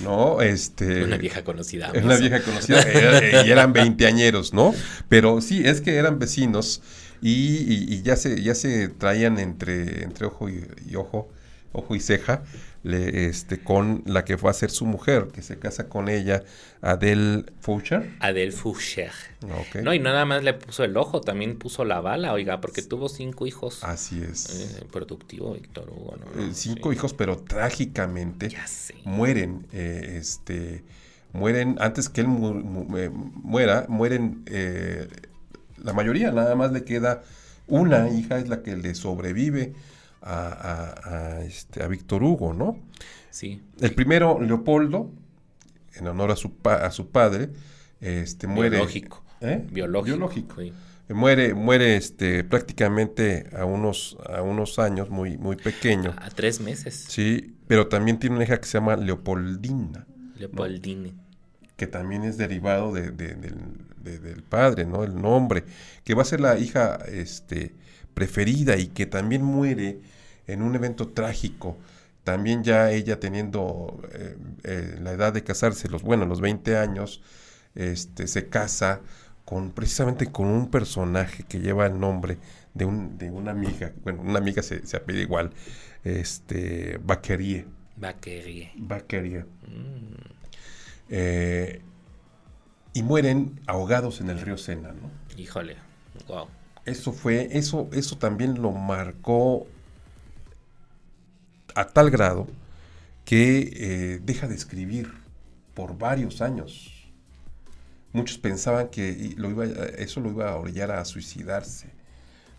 [0.00, 0.42] ¿no?
[0.42, 1.92] Este, una vieja conocida.
[1.94, 4.74] Una vieja conocida, eh, y eran veinteañeros, ¿no?
[5.08, 6.82] Pero sí, es que eran vecinos
[7.20, 11.28] y, ya, se, ya se traían entre, entre ojo y ojo,
[11.72, 12.42] ojo y ceja,
[12.82, 16.44] le, este, con la que fue a ser su mujer, que se casa con ella,
[16.80, 18.14] Adele Foucher.
[18.20, 19.10] Adele Foucher.
[19.82, 23.08] No, y nada más le puso el ojo, también puso la bala, oiga, porque tuvo
[23.08, 23.82] cinco hijos.
[23.84, 24.78] Así es.
[24.80, 26.16] Eh, productivo, Víctor Hugo.
[26.38, 28.48] Eh, cinco hijos, pero trágicamente
[29.04, 30.84] mueren, eh, este,
[31.32, 34.44] mueren antes que él muera, mueren
[35.82, 37.22] la mayoría, nada más le queda
[37.66, 39.74] una hija, es la que le sobrevive
[40.22, 42.78] a, este, a Víctor Hugo, ¿no?
[43.30, 43.62] Sí.
[43.80, 45.10] El primero, Leopoldo,
[45.94, 47.50] en honor a su, a su padre,
[48.00, 48.76] este, muere.
[48.76, 49.24] Biológico.
[49.40, 49.64] ¿eh?
[49.70, 50.62] Biológico.
[51.08, 56.14] Muere, muere este, prácticamente a unos, a unos años, muy, muy pequeño.
[56.18, 57.06] A tres meses.
[57.08, 60.06] Sí, pero también tiene una hija que se llama Leopoldina.
[60.36, 61.14] Leopoldine.
[61.78, 65.02] Que también es derivado de, del padre, ¿no?
[65.02, 65.64] El nombre.
[66.04, 67.72] Que va a ser la hija este,
[68.18, 70.00] preferida y que también muere
[70.48, 71.76] en un evento trágico,
[72.24, 77.22] también ya ella teniendo eh, eh, la edad de casarse, los bueno, los 20 años,
[77.76, 79.00] este, se casa
[79.44, 82.38] con precisamente con un personaje que lleva el nombre
[82.74, 85.50] de, un, de una amiga, bueno, una amiga se, se apellida igual,
[86.02, 87.66] este, Baquerie.
[87.96, 88.72] Baquerie.
[88.76, 89.44] Baquerie.
[89.66, 90.37] Mm.
[91.08, 91.82] Eh,
[92.92, 95.10] y mueren ahogados en el río Sena, ¿no?
[95.36, 95.76] Híjole,
[96.26, 96.48] wow.
[96.84, 99.66] Eso fue, eso, eso también lo marcó
[101.74, 102.48] a tal grado
[103.24, 105.12] que eh, deja de escribir
[105.74, 107.10] por varios años.
[108.12, 111.90] Muchos pensaban que lo iba, eso lo iba a orillar a suicidarse.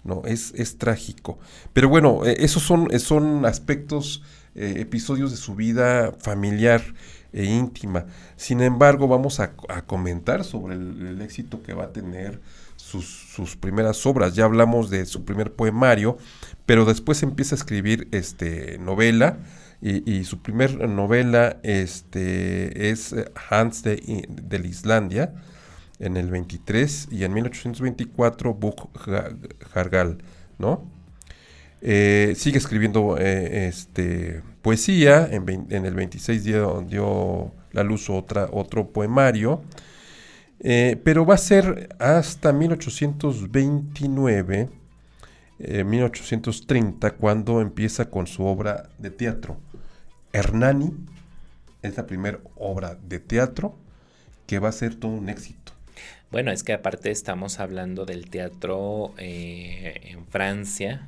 [0.04, 1.40] No, es, es trágico.
[1.74, 4.24] Pero bueno, eh, esos son, son aspectos,
[4.56, 6.82] eh, episodios de su vida familiar
[7.34, 8.06] e íntima.
[8.36, 9.54] Sin embargo, vamos a,
[9.86, 12.42] comentar sobre el, éxito que va a tener
[12.76, 14.36] sus, primeras obras.
[14.36, 16.18] Ya hablamos de su primer poemario,
[16.66, 19.38] pero después empieza a escribir este, novela.
[19.82, 23.16] Y, su primer novela este, es
[23.50, 25.34] Hans de, de Islandia
[26.00, 28.90] en el 23 y en 1824 Buk
[29.74, 30.18] Jargal,
[30.58, 30.99] ¿no?
[31.82, 38.90] Eh, sigue escribiendo eh, este, poesía, en, el 26 dio, dio la luz otra, otro
[38.90, 39.62] poemario,
[40.60, 44.70] eh, pero va a ser hasta 1829,
[45.86, 49.58] 1830, eh, cuando empieza con su obra de teatro.
[50.34, 50.94] Hernani
[51.82, 53.78] es la primera obra de teatro
[54.46, 55.59] que va a ser todo un éxito.
[56.32, 61.08] Bueno, es que aparte estamos hablando del teatro eh, en Francia,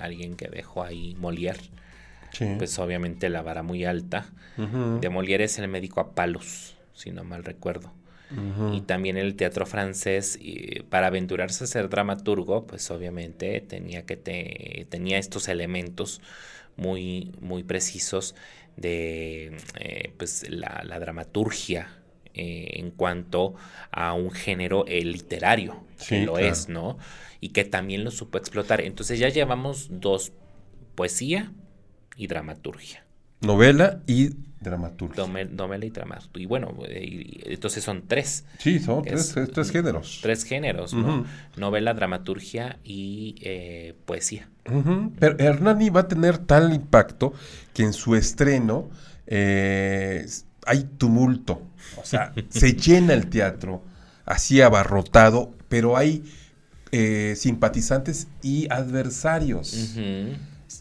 [0.00, 1.60] alguien que dejó ahí Molière,
[2.58, 4.26] pues obviamente la vara muy alta.
[4.56, 7.92] De Molière es el médico a palos, si no mal recuerdo.
[8.72, 10.40] Y también el teatro francés,
[10.88, 14.16] para aventurarse a ser dramaturgo, pues obviamente tenía, que
[14.88, 16.20] tenía estos elementos
[16.76, 18.34] muy, muy precisos
[18.76, 21.88] de eh, pues la, dramaturgia
[22.34, 23.54] eh, en cuanto
[23.90, 26.98] a un género eh, literario, que lo es, ¿no?
[27.40, 28.80] Y que también lo supo explotar.
[28.80, 30.32] Entonces ya llevamos dos,
[30.94, 31.52] poesía
[32.16, 33.04] y dramaturgia.
[33.40, 34.30] Novela y
[34.64, 35.24] dramaturgia.
[35.26, 36.42] novela y dramaturgia.
[36.42, 38.44] Y bueno, eh, entonces son tres.
[38.58, 39.34] Sí, son tres,
[39.70, 40.20] géneros.
[40.22, 41.24] Tres géneros, ¿no?
[41.56, 44.48] Novela, dramaturgia y eh, poesía.
[44.64, 47.34] Pero Hernani va a tener tal impacto
[47.74, 48.88] que en su estreno
[49.26, 50.26] eh,
[50.66, 51.62] hay tumulto.
[51.96, 53.82] O sea, se llena el teatro,
[54.24, 56.24] así abarrotado, pero hay
[57.36, 59.96] simpatizantes y adversarios.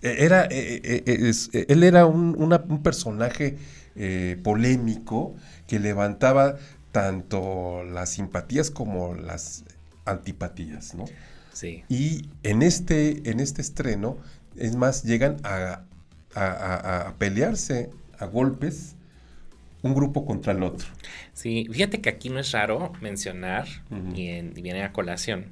[0.02, 3.58] Era, él era un, un personaje
[3.96, 5.36] eh, polémico
[5.68, 6.56] que levantaba
[6.92, 9.66] tanto las simpatías como las
[10.06, 11.06] antipatías, ¿no?
[11.54, 11.84] Sí.
[11.90, 14.18] Y en este, en este estreno,
[14.56, 15.84] es más, llegan a,
[16.34, 18.96] a pelearse a golpes
[19.84, 20.88] un grupo contra el otro.
[21.34, 23.68] Sí, fíjate que aquí no es raro mencionar,
[24.16, 25.46] y, viene a colación.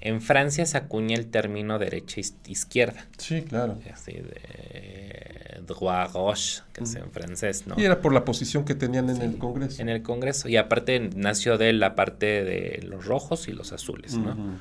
[0.00, 3.06] En Francia se acuña el término derecha-izquierda.
[3.18, 3.78] Sí, claro.
[3.92, 7.74] Así de droit gauche, que es en francés, ¿no?
[7.78, 9.82] Y era por la posición que tenían en el Congreso.
[9.82, 10.48] En el Congreso.
[10.48, 14.58] Y aparte nació de la parte de los rojos y los azules, ¿no?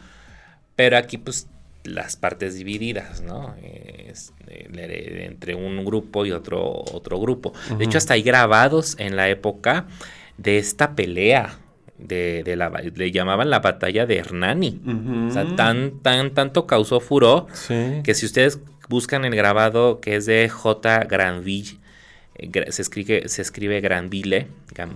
[0.75, 1.47] Pero aquí, pues,
[1.93, 3.55] las partes divididas, ¿no?
[3.61, 7.53] entre un grupo y otro, otro grupo.
[7.77, 9.87] De hecho, hasta hay grabados en la época
[10.37, 11.59] de esta pelea.
[11.97, 14.79] De, la, le llamaban la batalla de Hernani.
[15.27, 20.25] O sea, tan, tan, tanto causó furor que si ustedes buscan el grabado que es
[20.25, 21.03] de J.
[21.03, 21.77] Granville,
[22.35, 24.47] eh, se escribe, se escribe Granville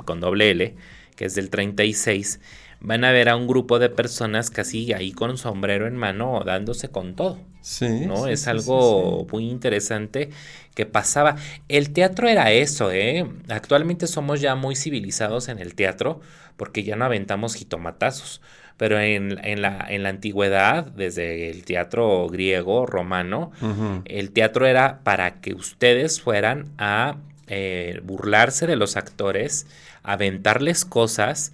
[0.05, 0.75] con doble L,
[1.15, 2.39] que es del 36
[2.83, 6.89] van a ver a un grupo de personas casi ahí con sombrero en mano dándose
[6.89, 7.39] con todo.
[7.61, 8.05] Sí.
[8.05, 8.27] ¿no?
[8.27, 10.29] es algo muy interesante
[10.75, 11.37] que pasaba.
[11.69, 13.25] El teatro era eso, ¿eh?
[13.47, 16.19] Actualmente somos ya muy civilizados en el teatro
[16.57, 18.41] porque ya no aventamos jitomatazos.
[18.75, 23.51] Pero en, la, en la antigüedad, desde el teatro griego, romano,
[24.05, 27.17] el teatro era para que ustedes fueran a
[27.47, 29.67] eh, burlarse de los actores,
[30.01, 31.53] aventarles cosas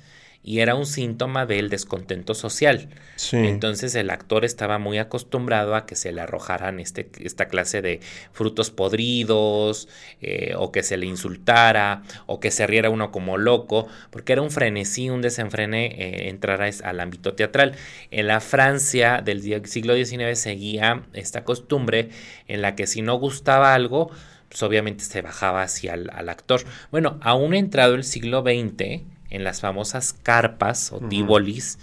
[0.49, 2.89] y era un síntoma del descontento social.
[3.33, 7.99] Entonces el actor estaba muy acostumbrado a que se le arrojaran este, esta clase de
[8.31, 9.87] frutos podridos
[10.21, 14.41] eh, o que se le insultara o que se riera uno como loco, porque era
[14.41, 17.75] un frenesí, un desenfrene eh, entrar al ámbito teatral.
[18.09, 22.09] En la Francia del siglo XIX seguía esta costumbre
[22.47, 24.09] en la que si no gustaba algo,
[24.47, 26.61] pues obviamente se bajaba hacia el al actor.
[26.89, 31.77] Bueno, aún entrado el siglo XX, en las famosas carpas o tíbolis,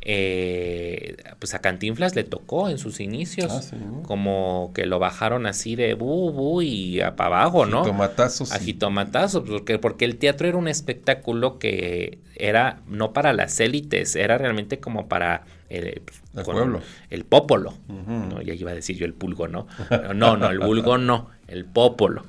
[0.00, 5.74] eh, pues a Cantinflas le tocó en sus inicios, ah, como que lo bajaron así
[5.74, 7.82] de bu, bu y a para abajo, ¿no?
[7.84, 8.52] Jitomatazos.
[8.52, 14.14] A jitomatazos, porque, porque el teatro era un espectáculo que era no para las élites,
[14.14, 16.00] era realmente como para el,
[16.44, 16.80] pueblo.
[17.10, 18.27] El popolo, ¿no?
[18.54, 19.66] Ya iba a decir yo el pulgo, ¿no?
[20.14, 22.24] No, no, el vulgo no, el popolo.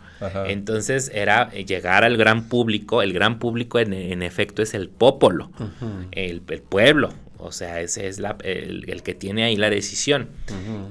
[0.47, 5.51] Entonces era llegar al gran público, el gran público en, efecto es el popolo,
[6.11, 10.29] el, pueblo, o sea, ese es la, el, que tiene ahí la decisión.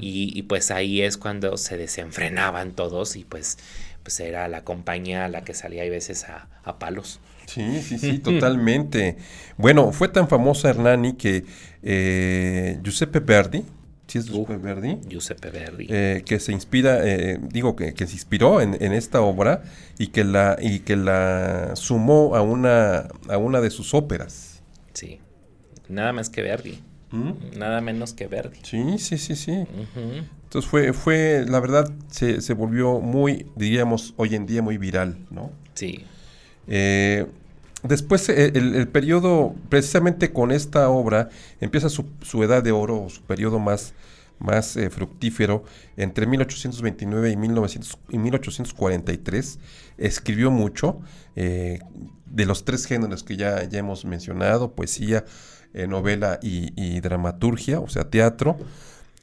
[0.00, 3.58] y, pues ahí es cuando se desenfrenaban todos y pues,
[4.02, 7.20] pues era la compañía la que salía a veces a, palos.
[7.46, 9.16] Sí, sí, sí, totalmente.
[9.56, 11.44] Bueno, fue tan famosa Hernani que
[11.82, 13.64] eh, Giuseppe Verdi,
[14.08, 14.98] ¿sí es Giuseppe Verdi?
[15.08, 15.86] Giuseppe Verdi.
[15.88, 19.62] Eh, que se inspira, eh, digo, que, se inspiró en, esta obra
[19.98, 24.62] y que la, y que la sumó a una, a una de sus óperas.
[24.94, 25.20] Sí,
[25.88, 26.80] nada más que Verdi.
[27.10, 27.58] ¿Mm?
[27.58, 28.58] Nada menos que Verdi.
[28.62, 29.64] Sí, sí, sí, sí.
[30.44, 35.16] Entonces fue, fue, la verdad, se, se, volvió muy, diríamos, hoy en día muy viral,
[35.30, 35.52] ¿no?
[35.74, 36.04] Sí.
[36.66, 37.26] Eh,
[37.82, 41.28] después, el, periodo, precisamente con esta obra,
[41.60, 43.94] empieza su, su edad de oro, su periodo más,
[44.38, 45.64] más eh, fructífero,
[45.96, 49.58] entre 1829 y, 1900, y 1843.
[49.98, 51.00] Escribió mucho
[51.36, 51.80] eh,
[52.26, 55.24] de los tres géneros que ya, hemos mencionado, poesía,
[55.74, 58.56] eh, novela y, dramaturgia, o sea, teatro.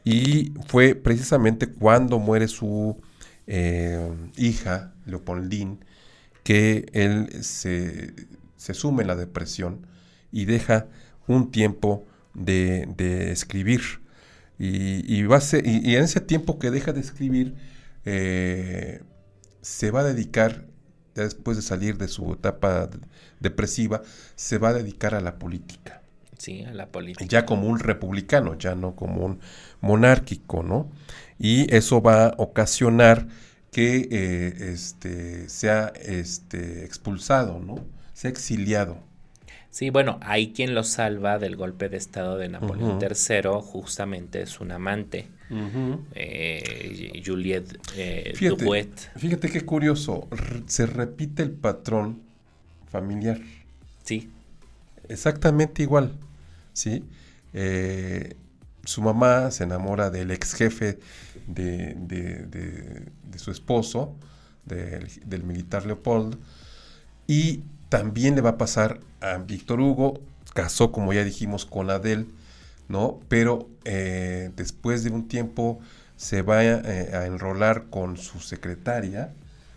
[0.03, 3.01] Y fue precisamente cuando muere su
[3.47, 5.77] hija, Leopoldine,
[6.43, 8.13] que él se,
[8.73, 9.85] sume en la depresión
[10.31, 10.87] y deja
[11.27, 13.81] un tiempo de, escribir.
[14.57, 17.55] Y, va y, en ese tiempo que deja de escribir,
[18.05, 19.01] eh,
[19.61, 20.65] se va a dedicar,
[21.13, 22.89] después de salir de su etapa
[23.39, 24.01] depresiva,
[24.35, 26.01] se va a dedicar a la política.
[26.37, 27.25] Sí, a la política.
[27.27, 29.39] Ya como un republicano, ya no como un
[29.81, 30.91] monárquico, ¿no?
[31.39, 33.27] Y eso va a ocasionar
[33.71, 37.75] que eh, este, sea este, expulsado, ¿no?
[38.15, 38.97] Sea exiliado.
[39.69, 44.61] Sí, bueno, hay quien lo salva del golpe de estado de Napoleón III, justamente es
[44.61, 45.27] un amante,
[46.13, 50.29] eh, Juliette eh, fíjate, Fíjate qué curioso,
[50.65, 52.21] se repite el patrón
[52.89, 53.41] familiar.
[54.05, 54.29] Sí.
[55.09, 56.13] Exactamente igual,
[56.71, 57.03] ¿sí?
[58.85, 60.99] su mamá se enamora del ex jefe
[61.47, 64.15] de, su esposo,
[64.63, 66.37] del, militar Leopold,
[67.27, 70.19] y también le va a pasar a Víctor Hugo,
[70.53, 72.25] casó como ya dijimos con Adele,
[72.87, 73.19] ¿no?
[73.27, 75.79] Pero eh, después de un tiempo
[76.15, 79.33] se va eh, a, enrolar con su secretaria,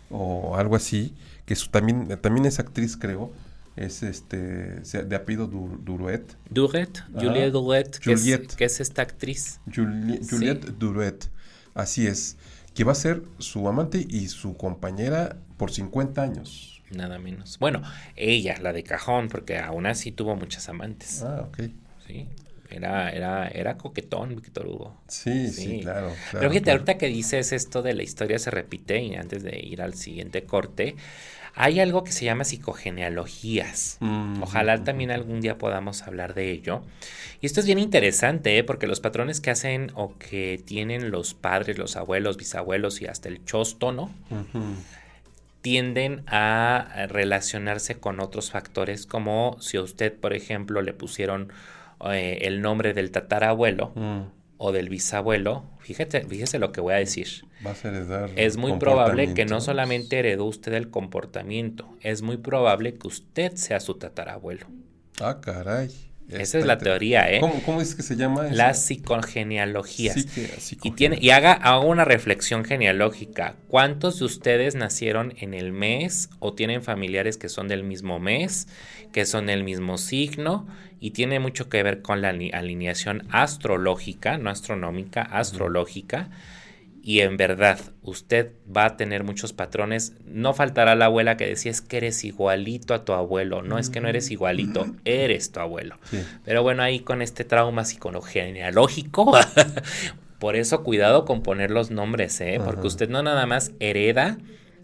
[0.09, 1.13] o algo así,
[1.45, 3.31] que su, también, también es actriz, creo.
[3.75, 6.35] Es este de apellido Duruet.
[6.49, 9.61] Duret, Juliette Duret, que, Es, que es esta actriz.
[9.73, 11.29] Juliette Duret,
[11.75, 12.35] así es.
[12.73, 16.78] Que va a ser su amante y su compañera por 50 años.
[16.91, 17.59] Nada menos.
[17.59, 17.81] Bueno,
[18.15, 21.23] ella, la de cajón, porque aún así tuvo muchas amantes.
[21.23, 21.69] Ah, ok.
[22.07, 22.27] Sí.
[22.71, 24.95] Era, era, era coquetón Víctor Hugo.
[25.07, 29.15] Sí, sí, claro, Pero fíjate, ahorita que dices esto de la historia se repite y
[29.15, 30.95] antes de ir al siguiente corte,
[31.55, 33.97] hay algo que se llama psicogenealogías.
[34.01, 36.83] Mm, Ojalá también algún día podamos hablar de ello.
[37.41, 38.63] Y esto es bien interesante, ¿eh?
[38.63, 43.29] porque los patrones que hacen o que tienen los padres, los abuelos, bisabuelos y hasta
[43.29, 43.91] el chosto,
[45.61, 51.51] tienden a relacionarse con otros factores, como si a usted, por ejemplo, le pusieron
[52.11, 54.21] eh, el nombre del tatarabuelo mm.
[54.57, 57.27] o del bisabuelo, fíjate, fíjese lo que voy a decir.
[58.35, 63.55] es muy probable que no solamente heredó usted el comportamiento, es muy probable que usted
[63.55, 64.67] sea su tatarabuelo.
[65.19, 66.08] Ah, caray.
[66.31, 67.41] Esa es la teoría, ¿eh?
[67.65, 68.55] ¿Cómo, es que se llama eso?
[68.55, 70.27] Las psicogenealogías.
[70.83, 73.55] y tiene, y haga, haga, una reflexión genealógica.
[73.67, 78.67] ¿Cuántos de ustedes nacieron en el mes o tienen familiares que son del mismo mes,
[79.11, 80.67] que son del mismo signo?
[80.99, 86.29] Y tiene mucho que ver con la alineación astrológica, no astronómica, astrológica
[87.09, 90.13] y en verdad usted va a tener muchos patrones.
[90.25, 93.63] No faltará la abuela que decía es que eres igualito a tu abuelo.
[93.63, 95.97] No es que no eres igualito, eres tu abuelo.
[96.45, 99.35] Pero bueno, ahí con este trauma psicogenealógico,
[100.39, 102.61] por eso cuidado con poner los nombres, ¿eh?
[102.63, 104.37] porque usted no nada más hereda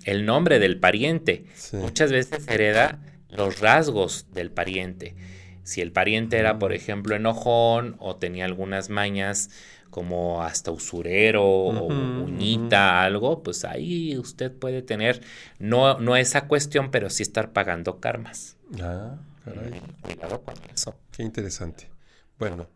[0.04, 2.98] el nombre del pariente, muchas veces hereda
[3.30, 5.14] los rasgos del pariente.
[5.62, 9.50] Si el pariente era, por ejemplo, enojón o tenía algunas mañas,
[9.96, 15.22] como hasta usurero o uñita, algo, pues ahí usted puede tener,
[15.58, 18.58] no, no esa cuestión, pero sí estar pagando karmas.
[18.82, 19.16] Ah,
[19.46, 19.82] caray.
[20.02, 21.00] cuidado con eso.
[21.14, 21.90] Qué interesante.
[22.38, 22.68] Bueno,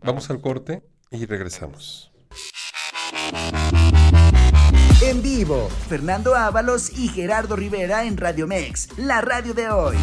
[0.00, 2.12] vamos al corte y regresamos.
[5.02, 9.96] En vivo, Fernando Ábalos y Gerardo Rivera en Radio Mex, la radio de hoy.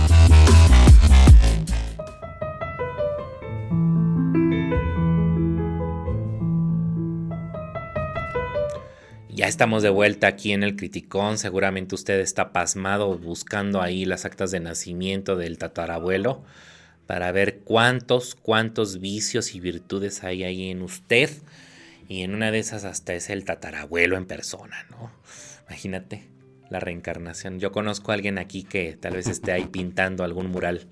[9.47, 11.37] Ya estamos de vuelta aquí en el Criticón.
[11.37, 16.43] Seguramente usted está pasmado buscando ahí las actas de nacimiento del tatarabuelo
[17.05, 21.29] para ver cuántos, cuántos vicios y virtudes hay ahí en usted.
[22.09, 25.13] Y en una de esas hasta es el tatarabuelo en persona, ¿no?
[25.69, 26.25] Imagínate
[26.69, 27.61] la reencarnación.
[27.61, 30.87] Yo conozco a alguien aquí que tal vez esté ahí pintando algún mural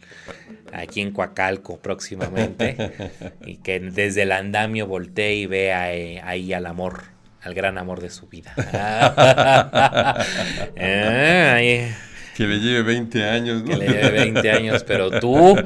[0.71, 2.77] aquí en Coacalco próximamente
[3.45, 7.14] y que desde el andamio voltee y vea eh, ahí al amor
[7.45, 8.53] al gran amor de su vida.
[12.35, 13.69] que le lleve 20 años, ¿no?
[13.69, 15.55] Que le lleve 20 años, pero tú.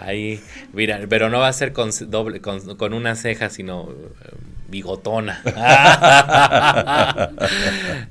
[0.00, 0.40] Ahí,
[0.72, 4.30] mira, pero no va a ser con doble, con, con una ceja, sino eh,
[4.68, 5.42] bigotona.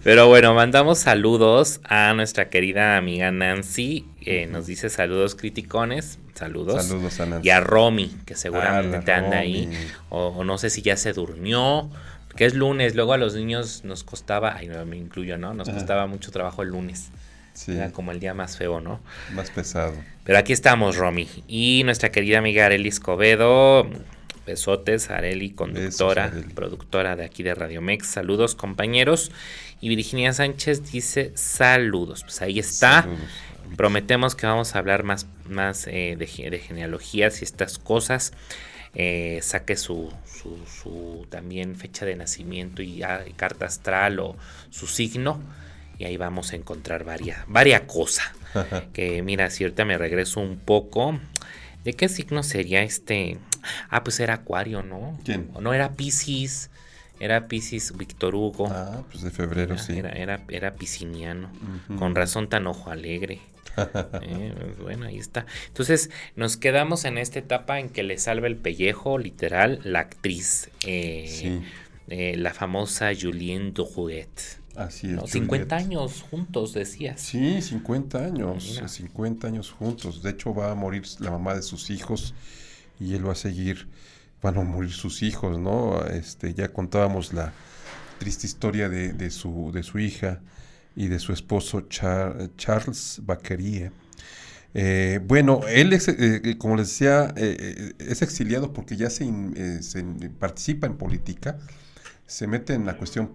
[0.04, 4.06] Pero bueno, mandamos saludos a nuestra querida amiga Nancy.
[4.22, 6.20] que nos dice saludos criticones.
[6.34, 6.86] Saludos.
[6.86, 7.48] Saludos a Nancy.
[7.48, 9.70] Y a Romy, que seguramente ah, anda ahí.
[10.10, 11.90] O, no sé si ya se durmió.
[12.36, 12.96] Que es lunes.
[12.96, 14.56] Luego a los niños nos costaba.
[14.56, 15.54] Ay, no me incluyo, ¿no?
[15.54, 17.12] Nos costaba mucho trabajo el lunes.
[17.54, 17.74] Sí.
[17.74, 19.00] Era como el día más feo, ¿no?
[19.34, 19.94] Más pesado.
[20.24, 21.28] Pero aquí estamos, Romy.
[21.48, 23.88] Y nuestra querida amiga Arely Escobedo
[24.46, 28.08] Besotes, Areli, conductora, productora de aquí de Radio Mex.
[28.08, 29.32] Saludos, compañeros.
[29.80, 32.24] Y Virginia Sánchez dice saludos.
[32.24, 33.08] Pues ahí está.
[33.78, 38.34] Prometemos que vamos a hablar más, más eh, de, genealogías y estas cosas.
[38.96, 40.12] Eh, saque su,
[40.68, 43.02] su, también fecha de nacimiento y,
[43.36, 44.36] carta astral o
[44.70, 45.42] su signo.
[45.98, 48.32] Y ahí vamos a encontrar varias, varias cosas.
[48.94, 51.20] que mira, si ahorita me regreso un poco.
[51.84, 53.38] ¿De qué signo sería este?
[53.90, 55.18] Ah, pues era Acuario, ¿no?
[55.24, 55.50] ¿Quién?
[55.54, 56.70] ¿O no era Piscis?
[57.20, 58.68] Era Piscis Víctor Hugo.
[58.70, 59.98] Ah, pues de febrero, era, sí.
[59.98, 61.50] Era, era, pisciniano.
[61.98, 63.40] Con razón tan ojo alegre.
[64.22, 65.48] Eh, pues bueno, ahí está.
[65.68, 70.70] Entonces, nos quedamos en esta etapa en que le salva el pellejo, literal, la actriz.
[70.86, 71.62] Eh, sí.
[72.08, 74.28] Eh, la famosa Julienne Drouet.
[74.76, 75.32] Así es.
[75.32, 77.22] 50 años juntos, decías.
[77.22, 78.82] Sí, 50 años.
[78.86, 80.22] 50 años juntos.
[80.22, 82.34] De hecho, va a morir la mamá de sus hijos
[83.00, 83.88] y él va a seguir.
[84.42, 86.06] Van a morir sus hijos, ¿no?
[86.06, 87.54] Este, ya contábamos la
[88.20, 90.42] triste historia de, su, de su hija
[90.96, 93.92] y de su esposo Charles Bacquerie.
[94.74, 100.04] Eh, bueno, él, es, eh, eh, como les decía, es exiliado porque ya se, se
[100.40, 101.60] participa en política
[102.26, 103.28] se mete en la cuestión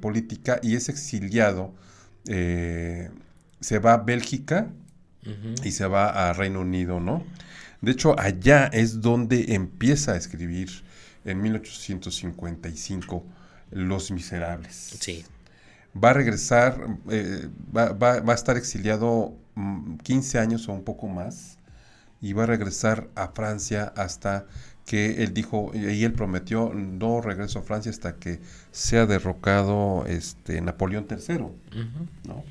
[0.00, 1.72] política y es exiliado.
[2.24, 4.68] Se va a Bélgica
[5.62, 7.22] y se va a Reino Unido, ¿no?
[7.80, 10.70] De hecho, allá es donde empieza a escribir
[11.24, 13.24] en 1855
[13.70, 14.74] Los Miserables.
[15.00, 15.24] Sí.
[16.02, 16.78] Va a regresar,
[17.10, 19.34] eh, va, va, a estar exiliado
[20.02, 21.58] 15 mm, años o un poco más
[22.20, 24.46] y va a regresar a Francia hasta
[24.84, 28.40] que él dijo y él prometió no regreso a Francia hasta que
[28.72, 31.38] sea derrocado este Napoleón III,
[32.24, 32.44] ¿no?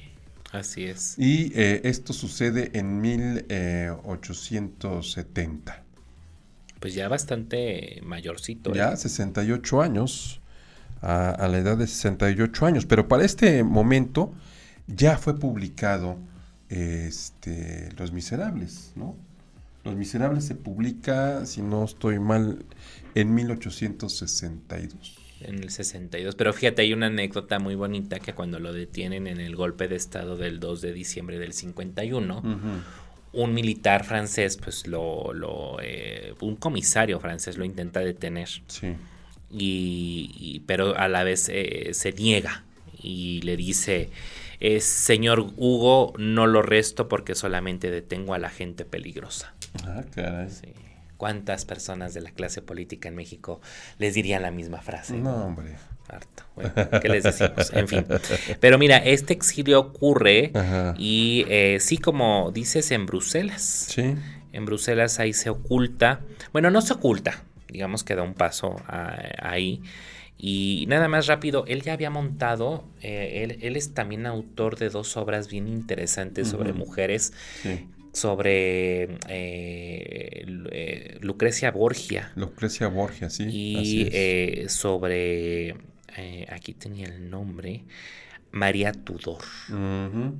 [0.52, 1.16] Así es.
[1.18, 5.74] Y eh, esto sucede en 1870.
[5.74, 5.80] Eh,
[6.80, 8.74] pues ya bastante mayorcito.
[8.74, 9.86] Ya, 68 ¿eh?
[9.86, 10.42] años,
[11.02, 12.86] a, a, la edad de 68 años.
[12.86, 14.34] Pero para este momento
[14.88, 16.18] ya fue publicado
[16.70, 19.16] este, Los Miserables, ¿no?
[19.84, 22.66] Los Miserables se publica, si no estoy mal,
[23.16, 25.18] en 1862.
[25.42, 26.36] En el 62.
[26.36, 29.96] Pero fíjate, hay una anécdota muy bonita que cuando lo detienen en el golpe de
[29.96, 32.44] Estado del 2 de diciembre del 51,
[33.32, 38.50] un militar francés, pues lo, lo eh, un comisario francés lo intenta detener.
[38.68, 38.96] Sí.
[39.52, 42.64] Y, pero a la vez eh, se niega
[43.02, 44.10] y le dice,
[44.80, 49.54] señor Hugo, no lo resto porque solamente detengo a la gente peligrosa.
[49.86, 50.50] Ah, caray.
[51.20, 53.60] ¿Cuántas personas de la clase política en México
[53.98, 55.18] les dirían la misma frase?
[55.18, 55.76] No, hombre.
[56.08, 56.44] Harto.
[56.56, 57.74] Bueno, ¿qué les decimos?
[57.74, 58.06] En fin.
[58.62, 60.54] Pero mira, este exilio ocurre
[60.98, 63.88] y eh, sí, como dices, en Bruselas.
[63.90, 64.16] Sí.
[64.54, 66.22] En Bruselas ahí se oculta.
[66.54, 67.44] Bueno, no se oculta.
[67.68, 69.82] Digamos que da un paso ahí.
[70.38, 75.18] Y nada más rápido, él ya había montado, eh, él, es también autor de dos
[75.18, 82.32] obras bien interesantes sobre mujeres sí sobre eh, eh, Lucrecia Borgia.
[82.36, 83.48] Lucrecia Borgia, sí.
[83.50, 85.76] Y eh, sobre,
[86.50, 87.84] aquí tenía el nombre,
[88.52, 89.44] María Tudor.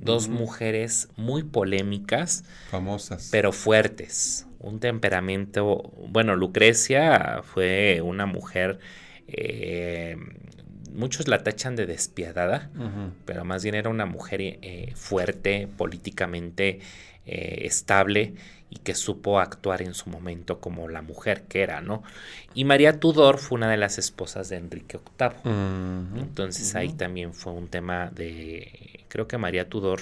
[0.00, 2.44] Dos mujeres muy polémicas.
[2.70, 3.28] Famosas.
[3.30, 4.46] Pero fuertes.
[4.58, 8.78] Un temperamento, bueno, Lucrecia fue una mujer
[10.92, 12.68] muchos la tachan de despiadada,
[13.24, 14.58] pero más bien era una mujer
[14.96, 16.80] fuerte políticamente
[17.26, 18.34] eh, estable
[18.70, 22.02] y que supo actuar en su momento como la mujer que era, ¿no?
[22.54, 26.20] Y María Tudor fue una de las esposas de Enrique VIII.
[26.20, 30.00] Entonces ahí también fue un tema de, creo que María Tudor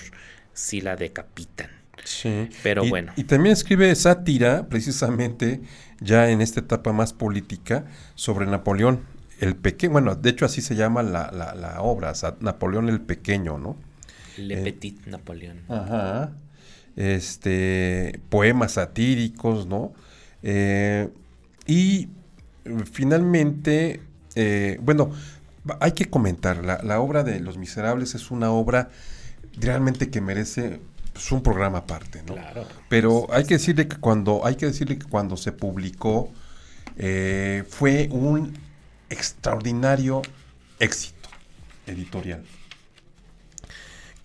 [0.53, 1.71] sí la decapitan.
[2.05, 2.51] Sí.
[2.62, 3.12] Pero bueno.
[3.16, 5.61] Y también escribe sátira, precisamente,
[6.01, 9.01] ya en esta etapa más política, sobre Napoleón
[9.41, 9.93] el Pequeño.
[9.93, 13.77] Bueno, de hecho así se llama la, la, obra, Napoleón el Pequeño, ¿no?
[14.37, 15.62] Le eh, Petit Napoleón.
[15.69, 16.33] Ajá
[16.99, 19.92] este, poemas satíricos, ¿no?
[20.42, 21.09] Eh,
[21.64, 22.09] y
[22.90, 24.01] finalmente,
[24.34, 25.12] eh, bueno,
[25.80, 28.90] hay que comentar, la, obra de Los Miserables es una obra
[29.61, 30.80] realmente que merece
[31.12, 32.34] pues, un programa aparte, ¿no?
[32.34, 32.66] Claro.
[32.88, 36.32] Pero hay que decirle que cuando, hay que decirle que cuando se publicó
[36.96, 38.55] eh, fue un
[39.09, 40.22] extraordinario
[40.80, 41.28] éxito
[41.86, 42.42] editorial.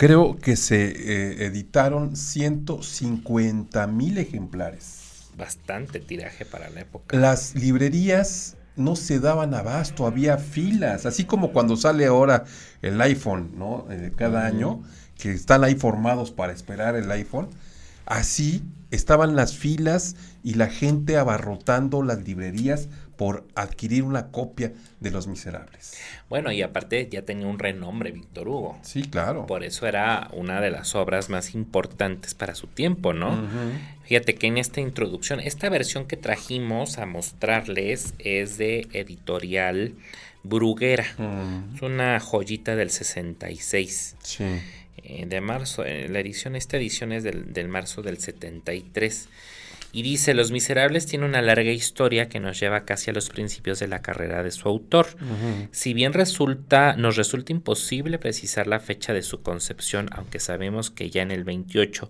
[0.03, 5.29] Creo que se eh, editaron 150 mil ejemplares.
[5.37, 7.15] Bastante tiraje para la época.
[7.15, 12.43] Las librerías no se daban abasto, había filas, así como cuando sale ahora
[12.81, 13.87] el iPhone, ¿no?
[13.91, 14.83] Eh, cada año,
[15.17, 17.47] que están ahí formados para esperar el iPhone.
[18.05, 25.11] Así estaban las filas y la gente abarrotando las librerías por adquirir una copia de
[25.11, 25.97] Los Miserables.
[26.29, 28.79] Bueno, y aparte ya tenía un renombre Víctor Hugo.
[28.81, 29.45] Sí, claro.
[29.45, 33.47] Por eso era una de las obras más importantes para su tiempo, ¿no?
[34.03, 39.93] Fíjate que en esta introducción, esta versión que trajimos a mostrarles es de editorial
[40.43, 41.05] Bruguera.
[41.75, 44.15] Es una joyita del 66.
[44.21, 44.43] Sí.
[45.05, 49.27] Eh, de marzo, eh, la edición, esta edición es del, del marzo del 73.
[49.95, 53.77] Y dice, Los Miserables tiene una larga historia que nos lleva casi a los principios
[53.77, 55.05] de la carrera de su autor.
[55.71, 61.11] Si bien resulta, nos resulta imposible precisar la fecha de su concepción, aunque sabemos que
[61.11, 62.09] ya en el 28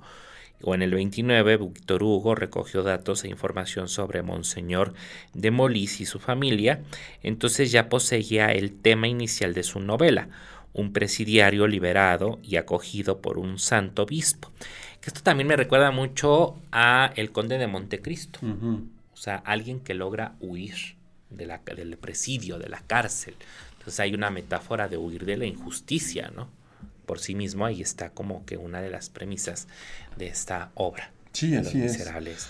[0.62, 4.94] o en el 29 Víctor Hugo recogió datos e información sobre Monseñor
[5.34, 6.82] de Molís y su familia,
[7.22, 10.30] entonces ya poseía el tema inicial de su novela,
[10.72, 14.54] un presidiario liberado y acogido por un santo obispo
[15.06, 18.40] esto también me recuerda mucho a El Conde de Montecristo.
[18.44, 20.96] O sea, alguien que logra huir
[21.30, 23.36] de la, del presidio, de la cárcel.
[23.74, 26.48] Entonces hay una metáfora de huir de la injusticia, ¿no?
[27.06, 29.68] Por sí mismo ahí está como que una de las premisas
[30.18, 31.12] de esta obra.
[31.34, 32.08] Sí, así es.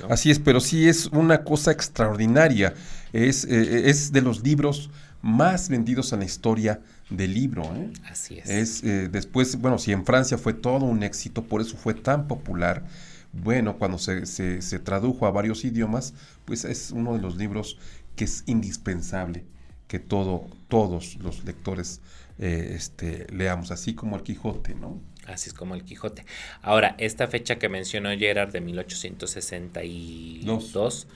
[0.10, 2.74] Así es, pero sí es una cosa extraordinaria.
[3.14, 4.90] Es, eh, es de los libros
[5.22, 6.82] más vendidos en la historia
[7.16, 7.64] del libro.
[7.76, 7.92] ¿eh?
[8.10, 8.50] Así es.
[8.50, 12.28] Es eh, después, bueno, si en Francia fue todo un éxito, por eso fue tan
[12.28, 12.86] popular.
[13.32, 16.14] Bueno, cuando se, se, se tradujo a varios idiomas,
[16.46, 17.78] pues es uno de los libros
[18.16, 19.46] que es indispensable
[19.88, 22.02] que todo, todos los lectores
[22.40, 25.00] eh, este, leamos, así como el Quijote, ¿no?
[25.28, 26.26] Así es como el Quijote.
[26.64, 31.08] Ahora, esta fecha que mencionó Gerard de 1862,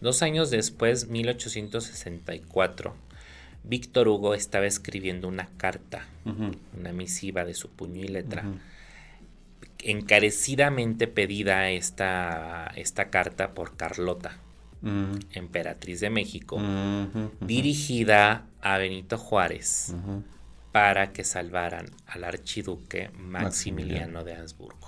[0.00, 2.94] dos años después, 1864,
[3.66, 6.06] Víctor Hugo estaba escribiendo una carta,
[6.78, 8.44] una misiva de su puño y letra.
[9.78, 14.38] Encarecidamente pedida esta, esta carta por Carlota,
[15.32, 16.60] emperatriz de México,
[17.40, 19.94] dirigida a Benito Juárez
[20.72, 24.85] para que salvaran al archiduque Maximiliano, de Habsburgo.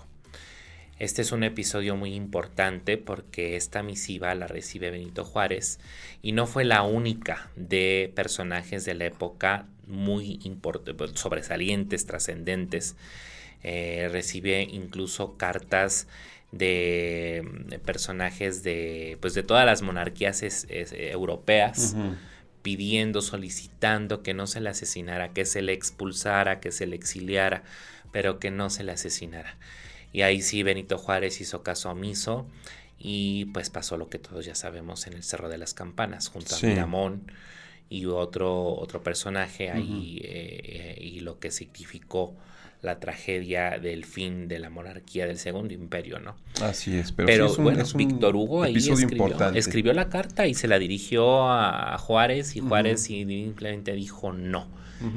[0.98, 5.78] Este es un episodio muy importante porque esta misiva la recibe Benito Juárez
[6.22, 10.40] y no fue la única de personajes de la época muy
[11.14, 12.96] sobresalientes, trascendentes.
[13.62, 16.08] Eh, recibe incluso cartas
[16.50, 21.94] de, personajes de, pues de todas las monarquías europeas
[22.62, 27.62] pidiendo, solicitando que no se le asesinara, que se le expulsara, que se le exiliara,
[28.10, 29.56] pero que no se le asesinara.
[30.12, 32.46] Y ahí sí Benito Juárez hizo caso omiso
[32.98, 36.56] y pues pasó lo que todos ya sabemos en el Cerro de las Campanas, junto
[36.56, 37.30] a Miramón
[37.90, 42.34] y otro, otro personaje ahí eh, y lo que significó
[42.80, 46.36] la tragedia del fin de la monarquía del Segundo Imperio, ¿no?
[46.62, 50.78] Así es, pero, pero bueno, Víctor Hugo ahí escribió, escribió, la carta y se la
[50.78, 54.68] dirigió a Juárez y Juárez simplemente dijo no.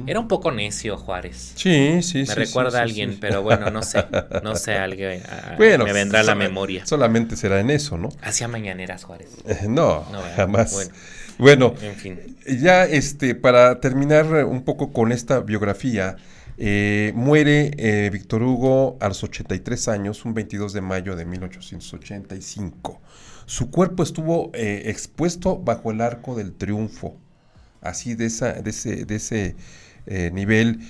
[0.06, 1.52] Era un poco necio Juárez.
[1.56, 2.34] Sí, sí, Me sí.
[2.34, 4.04] recuerda a alguien, pero bueno, no sé,
[4.42, 5.22] no sé, alguien
[5.56, 6.86] bueno, me vendrá a la memoria.
[6.86, 8.08] Solamente será en eso, ¿no?
[8.22, 9.30] Hacía mañaneras Juárez.
[9.68, 10.04] no,
[10.36, 10.90] jamás.
[11.38, 12.36] Bueno, en fin.
[12.46, 16.16] ya este, para terminar un poco con esta biografía,
[16.58, 23.00] eh, muere eh, Víctor Hugo a los 83 años, un 22 de mayo de 1885.
[23.46, 27.16] Su cuerpo estuvo eh, expuesto bajo el arco del triunfo,
[27.82, 29.56] así de, ese, de ese
[30.32, 30.80] nivel.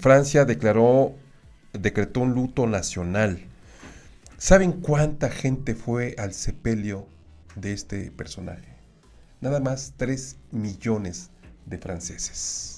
[0.00, 1.14] Francia declaró,
[1.72, 3.40] decretó un luto nacional.
[4.38, 7.06] ¿Saben cuánta gente fue al sepelio
[7.56, 8.74] de este personaje?
[9.40, 11.30] Nada más 3 millones
[11.66, 12.70] de franceses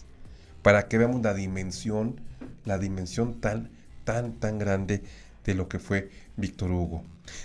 [0.62, 2.20] para que veamos la dimensión,
[2.64, 3.70] la dimensión tan,
[4.04, 5.02] tan, tan grande
[5.44, 7.04] de lo que fue Víctor Hugo.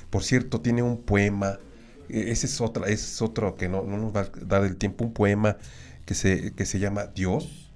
[0.10, 1.60] Por cierto, tiene un poema,
[2.10, 5.58] ese es, otra, es otro que no, nos va a dar el tiempo, un poema
[6.06, 7.70] que se, que se llama Dios,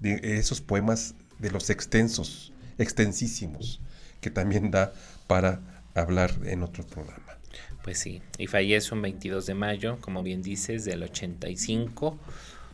[0.00, 3.80] de esos poemas de los extensos, extensísimos,
[4.20, 4.92] que también da
[5.26, 5.60] para
[5.94, 7.38] hablar en otro programa.
[7.82, 12.18] Pues sí, y fallece un 22 de mayo, como bien dices, del 85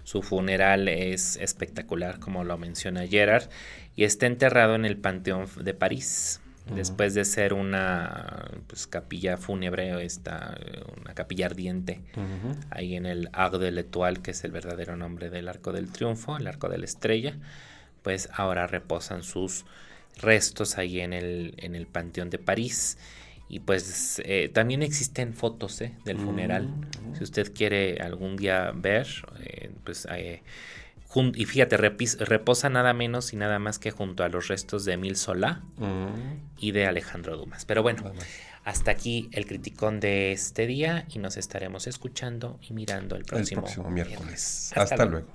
[0.04, 3.48] su funeral es espectacular, como lo menciona Gerard,
[3.96, 6.40] y está enterrado en el Panteón de París.
[6.72, 10.56] Después de ser una pues, capilla fúnebre, está
[10.98, 12.00] una capilla ardiente,
[12.70, 16.38] ahí en el Arc de l'Étoile, que es el verdadero nombre del Arco del Triunfo,
[16.38, 17.36] el Arco de la Estrella,
[18.02, 19.66] pues ahora reposan sus
[20.16, 22.98] restos ahí en el, en el Panteón de París.
[23.48, 26.68] Y pues eh, también existen fotos eh, del funeral.
[26.68, 29.06] Mm, si usted quiere algún día ver,
[29.40, 30.08] eh, pues...
[31.34, 35.16] y fíjate, reposa nada menos y nada más que junto a los restos de Emil
[35.16, 36.56] Solá mm.
[36.58, 37.64] y de Alejandro Dumas.
[37.64, 38.12] Pero bueno,
[38.64, 43.64] hasta aquí el criticón de este día y nos estaremos escuchando y mirando el próximo,
[43.90, 44.72] miércoles.
[44.74, 45.28] Hasta, luego.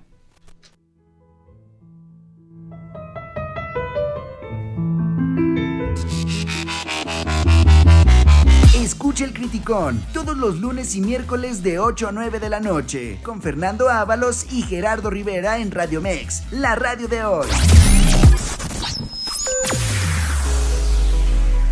[8.89, 13.19] Escuche el Criticón todos los lunes y miércoles de 8 a 9 de la noche
[13.21, 17.45] con Fernando Ábalos y Gerardo Rivera en Radio Mex, la radio de hoy.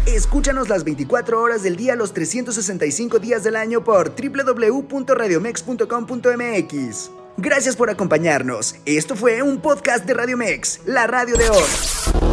[0.05, 7.11] Escúchanos las 24 horas del día, los 365 días del año por www.radiomex.com.mx.
[7.38, 8.76] Gracias por acompañarnos.
[8.86, 12.27] Esto fue un podcast de Radio Mex, la radio de hoy.